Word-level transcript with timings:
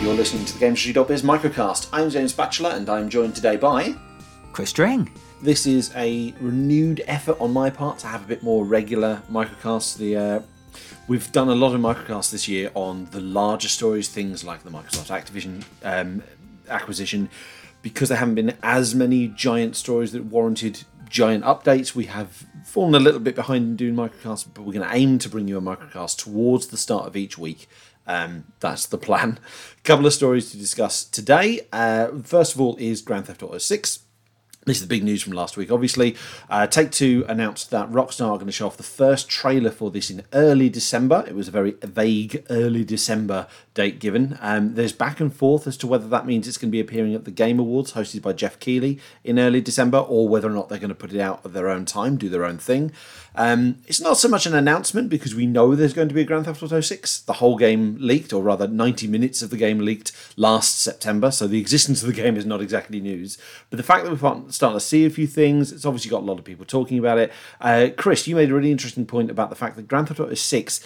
You're 0.00 0.14
listening 0.14 0.44
to 0.44 0.56
the 0.56 0.64
GamesIndustry.biz 0.64 1.22
microcast. 1.22 1.88
I'm 1.92 2.08
James 2.08 2.32
Batchelor, 2.32 2.70
and 2.70 2.88
I'm 2.88 3.08
joined 3.08 3.34
today 3.34 3.56
by. 3.56 3.96
Chris 4.52 4.72
Dring. 4.72 5.10
This 5.42 5.66
is 5.66 5.92
a 5.96 6.32
renewed 6.40 7.02
effort 7.08 7.36
on 7.40 7.52
my 7.52 7.68
part 7.68 7.98
to 7.98 8.06
have 8.06 8.22
a 8.22 8.26
bit 8.28 8.44
more 8.44 8.64
regular 8.64 9.20
microcasts. 9.28 9.96
The 9.96 10.16
uh, 10.16 10.40
we've 11.08 11.32
done 11.32 11.48
a 11.48 11.54
lot 11.56 11.74
of 11.74 11.80
microcasts 11.80 12.30
this 12.30 12.46
year 12.46 12.70
on 12.74 13.06
the 13.06 13.18
larger 13.18 13.66
stories, 13.66 14.08
things 14.08 14.44
like 14.44 14.62
the 14.62 14.70
Microsoft 14.70 15.10
Activision 15.10 15.64
um, 15.82 16.22
acquisition, 16.68 17.28
because 17.82 18.08
there 18.08 18.18
haven't 18.18 18.36
been 18.36 18.56
as 18.62 18.94
many 18.94 19.26
giant 19.26 19.74
stories 19.74 20.12
that 20.12 20.26
warranted 20.26 20.84
giant 21.10 21.42
updates. 21.42 21.96
We 21.96 22.04
have 22.04 22.46
fallen 22.64 22.94
a 22.94 23.00
little 23.00 23.20
bit 23.20 23.34
behind 23.34 23.64
in 23.64 23.76
doing 23.76 23.94
microcasts, 23.96 24.46
but 24.54 24.62
we're 24.62 24.74
going 24.74 24.88
to 24.88 24.94
aim 24.94 25.18
to 25.18 25.28
bring 25.28 25.48
you 25.48 25.58
a 25.58 25.60
microcast 25.60 26.18
towards 26.18 26.68
the 26.68 26.76
start 26.76 27.06
of 27.06 27.16
each 27.16 27.36
week. 27.36 27.68
Um, 28.08 28.44
that's 28.60 28.86
the 28.86 28.98
plan. 28.98 29.38
A 29.78 29.82
couple 29.84 30.06
of 30.06 30.14
stories 30.14 30.50
to 30.50 30.56
discuss 30.56 31.04
today. 31.04 31.60
Uh, 31.72 32.08
first 32.24 32.54
of 32.54 32.60
all, 32.60 32.74
is 32.76 33.02
Grand 33.02 33.26
Theft 33.26 33.42
Auto 33.42 33.58
6. 33.58 34.00
This 34.68 34.76
is 34.76 34.82
the 34.82 34.94
big 34.94 35.02
news 35.02 35.22
from 35.22 35.32
last 35.32 35.56
week, 35.56 35.72
obviously. 35.72 36.14
Uh, 36.50 36.66
Take 36.66 36.90
Two 36.90 37.24
announced 37.26 37.70
that 37.70 37.90
Rockstar 37.90 38.32
are 38.32 38.36
going 38.36 38.46
to 38.46 38.52
show 38.52 38.66
off 38.66 38.76
the 38.76 38.82
first 38.82 39.26
trailer 39.26 39.70
for 39.70 39.90
this 39.90 40.10
in 40.10 40.24
early 40.34 40.68
December. 40.68 41.24
It 41.26 41.34
was 41.34 41.48
a 41.48 41.50
very 41.50 41.70
vague 41.82 42.44
early 42.50 42.84
December 42.84 43.46
date 43.72 43.98
given. 43.98 44.36
Um, 44.42 44.74
there's 44.74 44.92
back 44.92 45.20
and 45.20 45.34
forth 45.34 45.66
as 45.66 45.78
to 45.78 45.86
whether 45.86 46.06
that 46.08 46.26
means 46.26 46.46
it's 46.46 46.58
going 46.58 46.68
to 46.68 46.72
be 46.72 46.80
appearing 46.80 47.14
at 47.14 47.24
the 47.24 47.30
Game 47.30 47.58
Awards 47.58 47.94
hosted 47.94 48.20
by 48.20 48.34
Geoff 48.34 48.60
Keighley 48.60 49.00
in 49.24 49.38
early 49.38 49.62
December 49.62 49.98
or 49.98 50.28
whether 50.28 50.48
or 50.48 50.52
not 50.52 50.68
they're 50.68 50.78
going 50.78 50.88
to 50.90 50.94
put 50.94 51.14
it 51.14 51.20
out 51.20 51.46
at 51.46 51.54
their 51.54 51.70
own 51.70 51.86
time, 51.86 52.18
do 52.18 52.28
their 52.28 52.44
own 52.44 52.58
thing. 52.58 52.92
Um, 53.38 53.76
it's 53.86 54.00
not 54.00 54.18
so 54.18 54.28
much 54.28 54.46
an 54.46 54.54
announcement 54.54 55.08
because 55.08 55.32
we 55.32 55.46
know 55.46 55.76
there's 55.76 55.94
going 55.94 56.08
to 56.08 56.14
be 56.14 56.22
a 56.22 56.24
Grand 56.24 56.46
Theft 56.46 56.60
Auto 56.60 56.80
6. 56.80 57.20
The 57.20 57.34
whole 57.34 57.56
game 57.56 57.96
leaked, 58.00 58.32
or 58.32 58.42
rather 58.42 58.66
90 58.66 59.06
minutes 59.06 59.42
of 59.42 59.50
the 59.50 59.56
game 59.56 59.78
leaked 59.78 60.10
last 60.36 60.80
September, 60.80 61.30
so 61.30 61.46
the 61.46 61.60
existence 61.60 62.02
of 62.02 62.08
the 62.08 62.20
game 62.20 62.36
is 62.36 62.44
not 62.44 62.60
exactly 62.60 63.00
news. 63.00 63.38
But 63.70 63.76
the 63.76 63.84
fact 63.84 64.02
that 64.02 64.10
we're 64.10 64.16
starting 64.58 64.76
to 64.76 64.84
see 64.84 65.06
a 65.06 65.10
few 65.10 65.28
things, 65.28 65.70
it's 65.70 65.86
obviously 65.86 66.10
got 66.10 66.22
a 66.22 66.26
lot 66.26 66.38
of 66.38 66.44
people 66.44 66.64
talking 66.64 66.98
about 66.98 67.16
it. 67.16 67.32
Uh, 67.60 67.88
Chris, 67.96 68.26
you 68.26 68.34
made 68.34 68.50
a 68.50 68.54
really 68.54 68.72
interesting 68.72 69.06
point 69.06 69.30
about 69.30 69.50
the 69.50 69.56
fact 69.56 69.76
that 69.76 69.86
Grand 69.86 70.08
Theft 70.08 70.18
Auto 70.18 70.34
6 70.34 70.80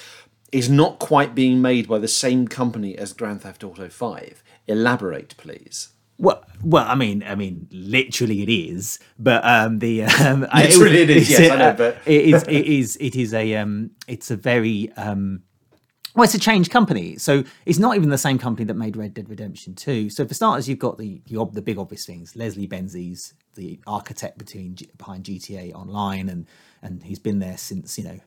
is 0.52 0.68
not 0.68 0.98
quite 0.98 1.34
being 1.34 1.62
made 1.62 1.88
by 1.88 1.98
the 1.98 2.06
same 2.06 2.46
company 2.46 2.96
as 2.98 3.14
Grand 3.14 3.40
Theft 3.40 3.64
Auto 3.64 3.88
5. 3.88 4.44
Elaborate, 4.68 5.34
please. 5.38 5.88
Well, 6.18 6.44
well, 6.62 6.84
I 6.86 6.94
mean, 6.94 7.24
I 7.24 7.34
mean, 7.34 7.66
literally 7.72 8.42
it 8.42 8.50
is, 8.50 8.98
but 9.18 9.42
um, 9.44 9.78
the 9.78 10.02
um, 10.04 10.42
literally 10.54 10.98
it, 10.98 11.10
it 11.10 11.16
is. 11.16 11.30
Yes, 11.30 11.50
I 11.50 11.56
know, 11.56 11.72
but 11.72 11.98
it 12.04 12.20
is. 12.26 12.42
It 12.44 12.66
is. 12.66 12.96
It 13.00 13.16
is 13.16 13.34
a. 13.34 13.56
Um, 13.56 13.92
it's 14.06 14.30
a 14.30 14.36
very. 14.36 14.92
Um, 14.92 15.42
well, 16.14 16.24
it's 16.24 16.34
a 16.34 16.38
change 16.38 16.68
company, 16.68 17.16
so 17.16 17.42
it's 17.64 17.78
not 17.78 17.96
even 17.96 18.10
the 18.10 18.18
same 18.18 18.38
company 18.38 18.66
that 18.66 18.74
made 18.74 18.96
Red 18.96 19.14
Dead 19.14 19.30
Redemption 19.30 19.74
2. 19.74 20.10
So 20.10 20.26
for 20.26 20.34
starters, 20.34 20.68
you've 20.68 20.78
got 20.78 20.98
the 20.98 21.22
the, 21.26 21.44
the 21.52 21.62
big 21.62 21.78
obvious 21.78 22.04
things. 22.04 22.36
Leslie 22.36 22.68
Benzies, 22.68 23.32
the 23.54 23.80
architect 23.86 24.36
between 24.36 24.76
behind 24.98 25.24
GTA 25.24 25.74
Online, 25.74 26.28
and 26.28 26.46
and 26.82 27.02
he's 27.02 27.18
been 27.18 27.38
there 27.38 27.56
since 27.56 27.98
you 27.98 28.04
know 28.04 28.20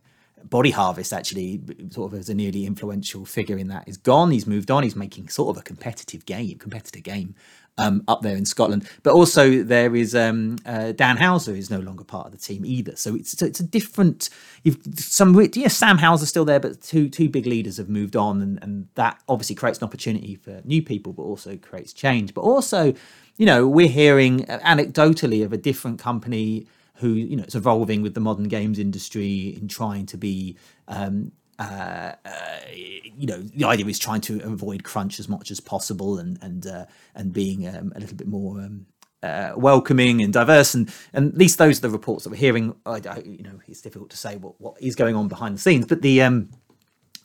Body 0.44 0.72
Harvest 0.72 1.14
actually, 1.14 1.62
sort 1.92 2.12
of 2.12 2.20
as 2.20 2.30
a 2.30 2.34
nearly 2.34 2.66
influential 2.66 3.26
figure 3.26 3.58
in 3.58 3.68
that, 3.68 3.88
is 3.88 3.98
gone. 3.98 4.32
He's 4.32 4.48
moved 4.48 4.72
on. 4.72 4.84
He's 4.84 4.96
making 4.96 5.30
sort 5.30 5.56
of 5.56 5.62
a 5.62 5.64
competitive 5.64 6.26
game, 6.26 6.58
competitor 6.58 7.00
game 7.00 7.36
um, 7.78 8.04
up 8.08 8.22
there 8.22 8.36
in 8.36 8.46
Scotland. 8.46 8.88
But 9.04 9.14
also 9.14 9.64
there 9.64 9.96
is 9.96 10.16
um, 10.16 10.58
uh, 10.66 10.92
Dan 10.94 11.18
Houser 11.18 11.56
is 11.56 11.70
no 11.70 11.80
longer 11.80 12.04
part 12.04 12.28
of 12.28 12.32
the 12.32 12.38
team 12.38 12.66
either. 12.66 12.96
So 12.96 13.16
it's 13.16 13.42
it's 13.42 13.60
a 13.60 13.64
different. 13.64 14.30
You've 14.64 14.80
some 14.96 15.40
yeah 15.54 15.68
Sam 15.68 15.98
Houser's 15.98 16.30
still 16.30 16.46
there, 16.46 16.60
but 16.60 16.82
two 16.82 17.10
two 17.10 17.30
big 17.30 17.46
leaders 17.46 17.78
have 17.78 17.90
moved 17.90 18.16
on, 18.16 18.42
and 18.42 18.60
and 18.62 18.88
that 18.96 19.22
obviously 19.28 19.56
creates 19.56 19.80
an 19.80 19.86
opportunity 19.86 20.36
for 20.36 20.62
new 20.64 20.82
people, 20.82 21.14
but 21.14 21.24
also 21.24 21.58
creates 21.58 21.94
change. 21.94 22.34
But 22.34 22.42
also, 22.42 22.94
you 23.38 23.46
know, 23.46 23.68
we're 23.68 23.90
hearing 23.90 24.42
anecdotally 24.46 25.44
of 25.44 25.54
a 25.54 25.58
different 25.58 26.00
company 26.00 26.68
who 26.96 27.10
you 27.10 27.36
know 27.36 27.44
is 27.44 27.56
evolving 27.56 28.02
with 28.02 28.14
the 28.14 28.22
modern 28.22 28.48
games 28.48 28.80
industry 28.80 29.58
in 29.60 29.68
trying 29.68 30.06
to 30.06 30.18
be 30.18 30.58
um, 30.88 31.32
uh, 31.60 32.14
uh, 32.26 32.60
you 32.74 33.28
know, 33.28 33.38
the 33.38 33.66
idea 33.66 33.86
is 33.86 34.00
trying 34.00 34.22
to 34.22 34.42
avoid 34.44 34.84
crunch 34.84 35.20
as 35.20 35.30
much 35.30 35.52
as 35.52 35.60
possible 35.60 36.18
and 36.20 36.38
and 36.42 36.68
uh, 36.68 36.86
and 37.14 37.34
being 37.34 37.68
um, 37.68 37.94
a 37.96 38.00
little 38.00 38.16
bit 38.16 38.28
more 38.28 38.60
um, 38.60 38.86
uh, 39.24 39.54
welcoming 39.56 40.22
and 40.22 40.34
diverse, 40.34 40.74
and 40.74 40.94
and 41.14 41.32
at 41.34 41.38
least 41.38 41.58
those 41.58 41.80
are 41.80 41.82
the 41.82 41.90
reports 41.90 42.24
that 42.24 42.30
we're 42.30 42.36
hearing. 42.36 42.76
I, 42.86 43.02
I, 43.10 43.22
you 43.26 43.44
know, 43.44 43.60
it's 43.68 43.82
difficult 43.82 44.10
to 44.12 44.18
say 44.18 44.36
what 44.36 44.60
what 44.60 44.82
is 44.82 44.96
going 44.96 45.16
on 45.16 45.28
behind 45.28 45.56
the 45.56 45.62
scenes, 45.62 45.86
but 45.86 46.02
the 46.02 46.22
um, 46.22 46.50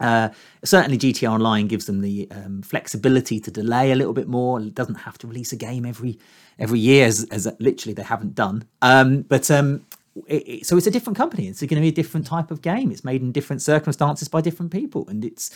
uh, 0.00 0.30
certainly, 0.64 0.96
GTA 0.96 1.30
Online 1.30 1.68
gives 1.68 1.84
them 1.84 2.00
the 2.00 2.26
um, 2.30 2.62
flexibility 2.62 3.38
to 3.38 3.50
delay 3.50 3.92
a 3.92 3.94
little 3.94 4.14
bit 4.14 4.28
more. 4.28 4.58
It 4.60 4.74
doesn't 4.74 4.94
have 4.94 5.18
to 5.18 5.26
release 5.26 5.52
a 5.52 5.56
game 5.56 5.84
every 5.84 6.18
every 6.58 6.78
year, 6.78 7.06
as, 7.06 7.24
as 7.30 7.48
literally 7.58 7.94
they 7.94 8.02
haven't 8.02 8.34
done. 8.34 8.64
Um, 8.82 9.22
but 9.22 9.50
um, 9.50 9.84
it, 10.26 10.48
it, 10.48 10.66
so 10.66 10.76
it's 10.76 10.86
a 10.86 10.90
different 10.90 11.16
company. 11.16 11.48
It's 11.48 11.60
going 11.60 11.68
to 11.68 11.80
be 11.80 11.88
a 11.88 11.92
different 11.92 12.26
type 12.26 12.50
of 12.50 12.62
game. 12.62 12.90
It's 12.90 13.04
made 13.04 13.22
in 13.22 13.32
different 13.32 13.62
circumstances 13.62 14.28
by 14.28 14.40
different 14.40 14.72
people, 14.72 15.08
and 15.08 15.24
it's 15.24 15.50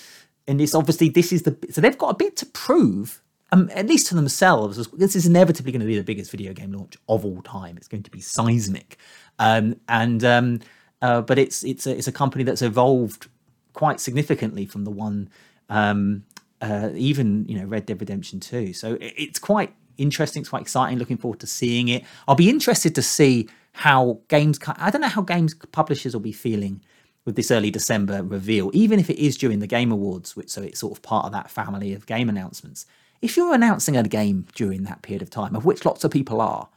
and 0.47 0.61
it's 0.61 0.75
obviously 0.75 1.09
this 1.09 1.33
is 1.33 1.43
the 1.43 1.57
so 1.71 1.81
they've 1.81 1.99
got 1.99 2.11
a 2.11 2.17
bit 2.17 2.37
to 2.39 2.47
prove. 2.47 3.21
Um, 3.53 3.71
at 3.73 3.87
least 3.87 4.09
to 4.09 4.17
themselves, 4.17 4.89
this 4.95 5.15
is 5.15 5.27
inevitably 5.27 5.71
going 5.71 5.81
to 5.81 5.87
be 5.87 5.97
the 5.97 6.03
biggest 6.03 6.31
video 6.31 6.53
game 6.53 6.73
launch 6.73 6.97
of 7.09 7.25
all 7.25 7.41
time. 7.43 7.77
It's 7.77 7.87
going 7.87 8.03
to 8.03 8.11
be 8.11 8.21
seismic, 8.21 8.97
um, 9.39 9.77
and 9.89 10.25
um, 10.25 10.61
uh, 11.01 11.21
but 11.21 11.39
it's 11.39 11.63
it's 11.63 11.87
a, 11.87 11.97
it's 11.97 12.09
a 12.09 12.13
company 12.13 12.43
that's 12.43 12.63
evolved 12.63 13.29
quite 13.73 14.01
significantly 14.01 14.67
from 14.67 14.85
the 14.85 14.91
one, 14.91 15.29
um, 15.69 16.25
uh, 16.61 16.91
even 16.95 17.45
you 17.47 17.57
know 17.59 17.67
Red 17.67 17.87
Dead 17.87 18.01
Redemption 18.01 18.41
Two. 18.41 18.73
So 18.73 18.95
it, 18.95 19.13
it's 19.17 19.39
quite 19.39 19.73
interesting. 19.99 20.41
It's 20.41 20.49
quite 20.49 20.63
exciting. 20.63 20.99
Looking 20.99 21.19
forward 21.19 21.41
to 21.41 21.47
seeing 21.47 21.89
it. 21.89 22.03
I'll 22.27 22.35
be 22.35 22.51
interested 22.51 22.95
to 22.97 23.03
see 23.03 23.49
how 23.75 24.21
games. 24.29 24.59
I 24.67 24.91
don't 24.91 25.01
know 25.01 25.09
how 25.09 25.23
games 25.23 25.55
publishers 25.73 26.15
will 26.15 26.21
be 26.21 26.33
feeling 26.33 26.81
with 27.25 27.37
this 27.37 27.51
early 27.51 27.71
December 27.71 28.23
reveal, 28.23 28.71
even 28.73 28.99
if 29.01 29.11
it 29.11 29.19
is 29.19 29.37
during 29.37 29.59
the 29.59 29.67
Game 29.67 29.91
Awards, 29.91 30.37
which 30.37 30.49
so 30.51 30.63
it's 30.63 30.81
sort 30.81 30.97
of 30.97 31.03
part 31.03 31.27
of 31.27 31.33
that 31.33 31.51
family 31.51 31.93
of 31.93 32.07
game 32.07 32.29
announcements. 32.29 32.87
If 33.21 33.37
you're 33.37 33.55
announcing 33.55 33.97
a 33.97 34.03
game 34.03 34.47
during 34.55 34.85
that 34.85 35.03
period 35.03 35.23
of 35.23 35.31
time, 35.31 35.57
of 35.57 35.65
which 35.65 35.85
lots 35.85 36.05
of 36.05 36.11
people 36.11 36.41
are, 36.41 36.69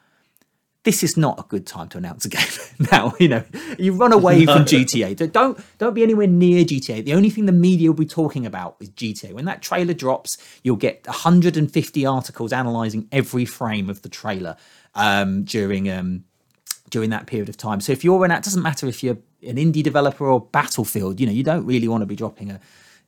this 0.84 1.04
is 1.04 1.18
not 1.18 1.38
a 1.38 1.44
good 1.44 1.68
time 1.68 1.90
to 1.90 1.98
announce 1.98 2.24
a 2.26 2.30
game. 2.30 2.88
now, 2.92 3.14
you 3.20 3.28
know, 3.28 3.44
you 3.78 3.94
run 3.94 4.14
away 4.14 4.46
from 4.46 4.64
GTA. 4.64 5.32
Don't 5.32 5.60
don't 5.78 5.94
be 5.94 6.02
anywhere 6.02 6.28
near 6.28 6.64
GTA. 6.64 7.04
The 7.06 7.14
only 7.14 7.30
thing 7.30 7.46
the 7.46 7.52
media 7.52 7.92
will 7.92 8.00
be 8.00 8.06
talking 8.06 8.46
about 8.46 8.78
is 8.80 8.90
GTA. 8.90 9.34
When 9.34 9.46
that 9.46 9.62
trailer 9.62 9.94
drops, 9.94 10.38
you'll 10.64 10.78
get 10.78 11.06
150 11.06 12.06
articles 12.06 12.54
analyzing 12.54 13.08
every 13.12 13.46
frame 13.46 13.90
of 13.90 14.02
the 14.02 14.10
trailer 14.10 14.56
um, 14.96 15.44
during 15.44 15.90
um, 15.90 16.24
during 16.90 17.10
that 17.10 17.28
period 17.28 17.50
of 17.50 17.58
time. 17.58 17.82
So 17.82 17.92
if 17.92 18.04
you're 18.04 18.24
an, 18.26 18.32
it 18.32 18.44
doesn't 18.44 18.64
matter 18.64 18.88
if 18.88 19.04
you're 19.04 19.18
an 19.44 19.58
indie 19.58 19.84
developer 19.84 20.26
or 20.26 20.42
Battlefield. 20.42 21.20
You 21.20 21.28
know, 21.28 21.34
you 21.34 21.44
don't 21.44 21.66
really 21.66 21.88
want 21.88 22.02
to 22.02 22.06
be 22.06 22.16
dropping 22.16 22.52
a 22.52 22.60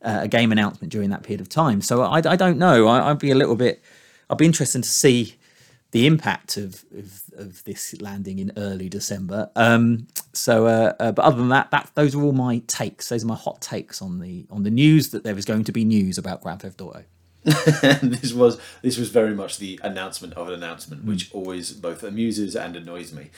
a 0.02 0.28
game 0.28 0.50
announcement 0.52 0.92
during 0.92 1.10
that 1.10 1.22
period 1.22 1.40
of 1.40 1.48
time. 1.48 1.80
So 1.80 2.02
I, 2.02 2.18
I 2.18 2.36
don't 2.36 2.58
know. 2.58 2.86
I, 2.86 3.10
I'd 3.10 3.18
be 3.18 3.30
a 3.30 3.34
little 3.34 3.56
bit. 3.56 3.82
I'd 4.28 4.38
be 4.38 4.46
interested 4.46 4.82
to 4.82 4.88
see 4.88 5.36
the 5.90 6.06
impact 6.06 6.56
of, 6.56 6.84
of, 6.96 7.22
of 7.34 7.64
this 7.64 8.00
landing 8.00 8.38
in 8.38 8.52
early 8.56 8.88
December. 8.88 9.50
Um, 9.56 10.06
so, 10.32 10.66
uh, 10.66 10.94
uh, 11.00 11.12
but 11.12 11.24
other 11.24 11.36
than 11.36 11.48
that, 11.48 11.70
that 11.72 11.90
those 11.94 12.14
are 12.14 12.22
all 12.22 12.32
my 12.32 12.62
takes. 12.66 13.08
Those 13.08 13.24
are 13.24 13.26
my 13.26 13.34
hot 13.34 13.60
takes 13.60 14.00
on 14.00 14.20
the 14.20 14.46
on 14.50 14.62
the 14.62 14.70
news 14.70 15.10
that 15.10 15.24
there 15.24 15.36
is 15.36 15.44
going 15.44 15.64
to 15.64 15.72
be 15.72 15.84
news 15.84 16.16
about 16.16 16.42
Grand 16.42 16.62
Theft 16.62 16.80
Auto. 16.80 17.04
this 18.02 18.32
was 18.32 18.60
this 18.82 18.98
was 18.98 19.08
very 19.10 19.34
much 19.34 19.58
the 19.58 19.80
announcement 19.82 20.34
of 20.34 20.48
an 20.48 20.54
announcement, 20.54 21.04
which 21.04 21.30
mm. 21.30 21.34
always 21.34 21.72
both 21.72 22.02
amuses 22.02 22.54
and 22.54 22.76
annoys 22.76 23.12
me. 23.12 23.30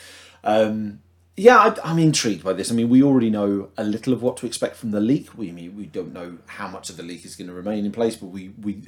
Um, 0.42 1.00
yeah, 1.36 1.74
I, 1.84 1.90
am 1.92 1.98
intrigued 1.98 2.44
by 2.44 2.52
this. 2.52 2.70
I 2.70 2.74
mean, 2.74 2.90
we 2.90 3.02
already 3.02 3.30
know 3.30 3.70
a 3.78 3.84
little 3.84 4.12
of 4.12 4.22
what 4.22 4.36
to 4.38 4.46
expect 4.46 4.76
from 4.76 4.90
the 4.90 5.00
leak. 5.00 5.36
We 5.38 5.50
mean 5.50 5.76
we 5.76 5.86
don't 5.86 6.12
know 6.12 6.38
how 6.46 6.68
much 6.68 6.90
of 6.90 6.96
the 6.96 7.02
leak 7.02 7.24
is 7.24 7.36
going 7.36 7.48
to 7.48 7.54
remain 7.54 7.86
in 7.86 7.92
place, 7.92 8.16
but 8.16 8.26
we 8.26 8.50
we 8.60 8.82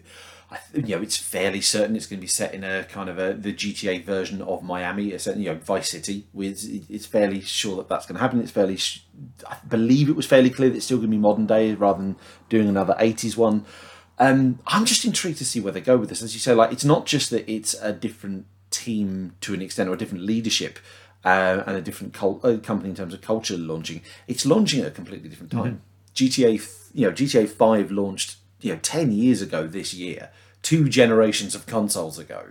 I, 0.50 0.58
you 0.75 0.96
know, 0.96 1.02
it's 1.02 1.16
fairly 1.16 1.61
certain 1.61 1.96
it's 1.96 2.06
going 2.06 2.19
to 2.19 2.25
be 2.25 2.28
set 2.28 2.55
in 2.55 2.64
a 2.64 2.84
kind 2.84 3.08
of 3.08 3.19
a 3.19 3.34
the 3.34 3.52
GTA 3.52 4.05
version 4.05 4.43
of 4.43 4.62
Miami, 4.62 5.12
a 5.12 5.19
certain, 5.19 5.43
you 5.43 5.52
know 5.52 5.58
Vice 5.58 5.90
City. 5.90 6.26
With 6.32 6.62
it's 6.90 7.06
fairly 7.06 7.40
sure 7.40 7.76
that 7.76 7.88
that's 7.88 8.06
going 8.06 8.16
to 8.16 8.20
happen. 8.20 8.40
It's 8.40 8.50
fairly, 8.50 8.78
I 9.49 9.56
believe 9.66 10.08
it 10.08 10.16
was 10.16 10.26
fairly 10.26 10.50
clear 10.50 10.70
that 10.70 10.76
it's 10.76 10.84
still 10.84 10.99
going 10.99 11.11
to 11.11 11.16
be 11.16 11.20
modern 11.20 11.46
day 11.46 11.75
rather 11.75 12.02
than 12.02 12.16
doing 12.49 12.69
another 12.69 12.94
'80s 13.00 13.37
one. 13.37 13.64
Um, 14.19 14.61
I'm 14.66 14.84
just 14.84 15.05
intrigued 15.05 15.38
to 15.38 15.44
see 15.44 15.61
where 15.61 15.72
they 15.72 15.81
go 15.81 15.96
with 15.96 16.08
this. 16.08 16.22
As 16.22 16.34
you 16.34 16.40
say, 16.40 16.55
like 16.55 16.72
it's 16.72 16.84
not 16.84 17.06
just 17.06 17.31
that 17.31 17.50
it's 17.50 17.75
a 17.75 17.93
different 17.93 18.46
team 18.70 19.34
to 19.40 19.55
an 19.55 19.62
extent 19.62 19.88
or 19.88 19.94
a 19.94 19.99
different 19.99 20.25
leadership. 20.25 20.78
Uh, 21.26 21.64
and 21.66 21.75
a 21.75 21.81
different 21.81 22.12
cult, 22.12 22.44
uh, 22.44 22.58
company 22.58 22.90
in 22.90 22.94
terms 22.94 23.14
of 23.14 23.22
culture 23.22 23.56
launching. 23.56 24.02
It's 24.28 24.44
launching 24.44 24.82
at 24.82 24.88
a 24.88 24.90
completely 24.90 25.31
different 25.31 25.50
time. 25.50 25.81
Mm-hmm. 26.14 26.52
GTA, 26.52 26.90
you 26.93 27.06
know, 27.06 27.12
GTA 27.14 27.49
Five 27.49 27.90
launched 27.90 28.37
you 28.64 28.72
know 28.72 28.78
10 28.82 29.12
years 29.12 29.43
ago 29.43 29.66
this 29.66 29.94
year 29.94 30.31
two 30.62 30.88
generations 30.88 31.55
of 31.55 31.66
consoles 31.66 32.19
ago 32.19 32.49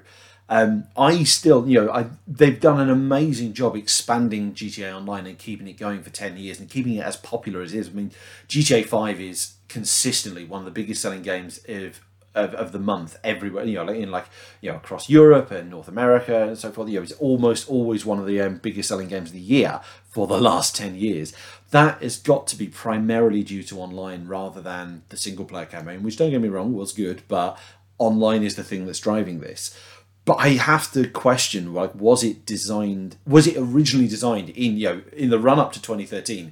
um, 0.54 0.84
I 0.96 1.24
still, 1.24 1.68
you 1.68 1.82
know, 1.82 1.92
I, 1.92 2.06
they've 2.28 2.60
done 2.60 2.80
an 2.80 2.92
amazing 2.92 3.54
job 3.54 3.76
expanding 3.76 4.54
GTA 4.54 4.96
Online 4.96 5.26
and 5.26 5.40
keeping 5.40 5.68
it 5.68 5.78
going 5.78 6.04
for 6.04 6.12
10 6.12 6.38
years 6.38 6.60
and 6.60 6.70
keeping 6.70 6.94
it 6.94 7.04
as 7.04 7.18
popular 7.18 7.64
as 7.64 7.74
it 7.74 7.80
is. 7.80 7.90
I 7.90 7.94
mean, 7.94 8.12
GTA 8.48 8.86
5 8.86 9.20
is 9.20 9.56
consistently 9.68 10.46
one 10.46 10.60
of 10.60 10.66
the 10.66 10.72
biggest 10.72 11.02
selling 11.02 11.24
games 11.24 11.60
of 11.68 12.02
of, 12.36 12.54
of 12.56 12.72
the 12.72 12.80
month 12.80 13.18
everywhere. 13.24 13.64
You 13.64 13.84
know, 13.84 13.92
in 13.92 14.12
like 14.12 14.26
you 14.62 14.70
know 14.70 14.78
across 14.78 15.10
Europe 15.10 15.50
and 15.50 15.72
North 15.72 15.88
America 15.88 16.50
and 16.50 16.58
so 16.58 16.72
forth. 16.72 16.88
You 16.88 17.00
know, 17.00 17.04
it's 17.04 17.12
almost 17.14 17.68
always 17.68 18.06
one 18.06 18.20
of 18.20 18.28
the 18.28 18.42
um, 18.42 18.58
biggest 18.58 18.90
selling 18.90 19.08
games 19.08 19.30
of 19.30 19.34
the 19.34 19.40
year 19.40 19.82
for 20.10 20.28
the 20.28 20.40
last 20.40 20.76
ten 20.76 20.96
years. 20.96 21.34
That 21.72 22.02
has 22.02 22.18
got 22.18 22.46
to 22.48 22.56
be 22.56 22.68
primarily 22.68 23.44
due 23.44 23.64
to 23.64 23.80
online 23.80 24.28
rather 24.28 24.62
than 24.62 25.04
the 25.10 25.18
single 25.18 25.46
player 25.46 25.66
campaign, 25.66 26.04
which 26.04 26.18
don't 26.18 26.32
get 26.32 26.42
me 26.42 26.50
wrong 26.50 26.74
was 26.74 26.94
good, 26.94 27.24
but 27.28 27.58
online 28.00 28.44
is 28.44 28.56
the 28.56 28.64
thing 28.64 28.86
that's 28.86 29.00
driving 29.00 29.40
this. 29.40 29.78
But 30.26 30.36
I 30.36 30.50
have 30.50 30.92
to 30.94 31.08
question, 31.10 31.74
like, 31.74 31.94
was 31.96 32.24
it 32.24 32.46
designed? 32.46 33.18
Was 33.28 33.46
it 33.46 33.58
originally 33.58 34.08
designed 34.08 34.50
in 34.50 34.78
you 34.78 34.90
know 34.90 35.02
in 35.12 35.30
the 35.30 35.40
run 35.40 35.60
up 35.60 35.74
to 35.74 35.82
2013? 35.82 36.52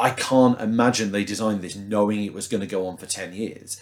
I 0.00 0.10
can't 0.10 0.58
imagine 0.58 1.12
they 1.12 1.24
designed 1.24 1.60
this 1.60 1.76
knowing 1.76 2.24
it 2.24 2.32
was 2.32 2.48
going 2.48 2.62
to 2.62 2.66
go 2.66 2.86
on 2.86 2.96
for 2.96 3.04
10 3.04 3.34
years. 3.34 3.78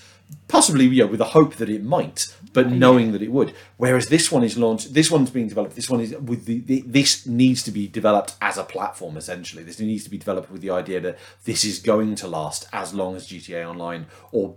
Possibly, 0.49 0.85
you 0.87 1.05
know, 1.05 1.07
with 1.07 1.19
the 1.19 1.27
hope 1.27 1.55
that 1.55 1.71
it 1.71 1.83
might, 1.85 2.35
but 2.53 2.71
knowing 2.71 3.13
that 3.13 3.23
it 3.23 3.31
would. 3.31 3.55
Whereas 3.77 4.09
this 4.09 4.31
one 4.31 4.43
is 4.43 4.59
launched, 4.59 4.93
this 4.93 5.11
one's 5.11 5.31
being 5.31 5.49
developed. 5.49 5.77
This 5.77 5.89
one 5.89 6.01
is 6.01 6.15
with 6.17 6.45
the, 6.45 6.59
the 6.61 6.83
this 6.85 7.25
needs 7.25 7.63
to 7.63 7.71
be 7.71 7.87
developed 7.87 8.35
as 8.43 8.59
a 8.59 8.65
platform. 8.65 9.17
Essentially, 9.17 9.63
this 9.63 9.79
needs 9.79 10.05
to 10.05 10.11
be 10.11 10.19
developed 10.19 10.51
with 10.51 10.61
the 10.61 10.71
idea 10.71 11.01
that 11.01 11.19
this 11.45 11.65
is 11.65 11.79
going 11.79 12.15
to 12.17 12.27
last 12.27 12.69
as 12.73 12.93
long 12.93 13.17
as 13.17 13.29
GTA 13.29 13.67
Online, 13.67 14.07
or 14.33 14.57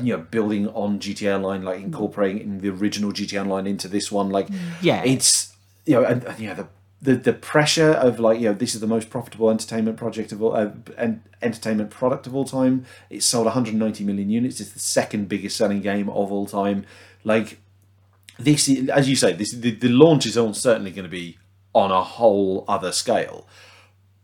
you 0.00 0.16
know, 0.16 0.22
building 0.22 0.68
on 0.68 0.98
GTA 1.00 1.36
Online, 1.36 1.62
like 1.62 1.80
incorporating 1.80 2.40
in 2.42 2.58
the 2.60 2.68
original 2.70 3.12
GTA 3.12 3.42
Online 3.42 3.66
into 3.66 3.88
this 3.88 4.10
one. 4.12 4.30
Like, 4.30 4.48
Yeah. 4.80 5.02
it's 5.04 5.52
you 5.84 5.94
know, 5.94 6.04
and, 6.04 6.24
and 6.24 6.38
you 6.38 6.48
know 6.48 6.54
the. 6.54 6.68
The, 7.04 7.16
the 7.16 7.32
pressure 7.32 7.90
of 7.90 8.20
like 8.20 8.38
you 8.38 8.46
know 8.46 8.54
this 8.54 8.76
is 8.76 8.80
the 8.80 8.86
most 8.86 9.10
profitable 9.10 9.50
entertainment 9.50 9.96
project 9.96 10.30
of 10.30 10.40
all 10.40 10.54
uh, 10.54 10.70
en- 10.96 11.24
entertainment 11.42 11.90
product 11.90 12.28
of 12.28 12.34
all 12.36 12.44
time. 12.44 12.84
It's 13.10 13.26
sold 13.26 13.46
190 13.46 14.04
million 14.04 14.30
units. 14.30 14.60
It's 14.60 14.70
the 14.70 14.78
second 14.78 15.28
biggest 15.28 15.56
selling 15.56 15.80
game 15.80 16.08
of 16.08 16.30
all 16.30 16.46
time. 16.46 16.86
Like 17.24 17.58
this, 18.38 18.68
is, 18.68 18.88
as 18.88 19.08
you 19.08 19.16
say, 19.16 19.32
this 19.32 19.50
the, 19.50 19.72
the 19.72 19.88
launch 19.88 20.26
is 20.26 20.38
on 20.38 20.54
certainly 20.54 20.92
going 20.92 21.02
to 21.02 21.10
be 21.10 21.38
on 21.74 21.90
a 21.90 22.04
whole 22.04 22.64
other 22.68 22.92
scale. 22.92 23.48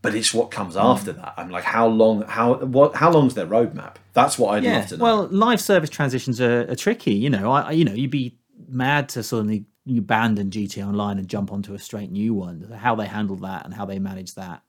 But 0.01 0.15
it's 0.15 0.33
what 0.33 0.49
comes 0.49 0.75
Mm. 0.75 0.83
after 0.85 1.11
that. 1.13 1.33
I'm 1.35 1.49
like, 1.49 1.65
how 1.65 1.87
long? 1.87 2.21
How 2.23 2.55
what? 2.55 2.95
How 2.95 3.11
long's 3.11 3.33
their 3.33 3.45
roadmap? 3.47 3.95
That's 4.13 4.39
what 4.39 4.53
I'd 4.55 4.63
yeah. 4.63 4.77
love 4.77 4.87
to 4.87 4.97
know. 4.97 5.03
Well, 5.03 5.27
live 5.27 5.59
service 5.59 5.89
transitions 5.89 6.39
are, 6.39 6.69
are 6.71 6.75
tricky. 6.75 7.13
You 7.13 7.29
know, 7.29 7.51
I, 7.51 7.71
you 7.71 7.83
know, 7.83 7.93
you'd 7.93 8.09
be 8.11 8.37
mad 8.67 9.09
to 9.09 9.23
suddenly 9.23 9.65
you 9.85 9.99
abandon 9.99 10.51
GTA 10.51 10.87
Online 10.87 11.17
and 11.17 11.27
jump 11.27 11.51
onto 11.51 11.73
a 11.73 11.79
straight 11.79 12.11
new 12.11 12.33
one. 12.33 12.61
How 12.79 12.95
they 12.95 13.07
handle 13.07 13.35
that 13.37 13.65
and 13.65 13.73
how 13.73 13.85
they 13.85 13.99
manage 13.99 14.35
that, 14.35 14.61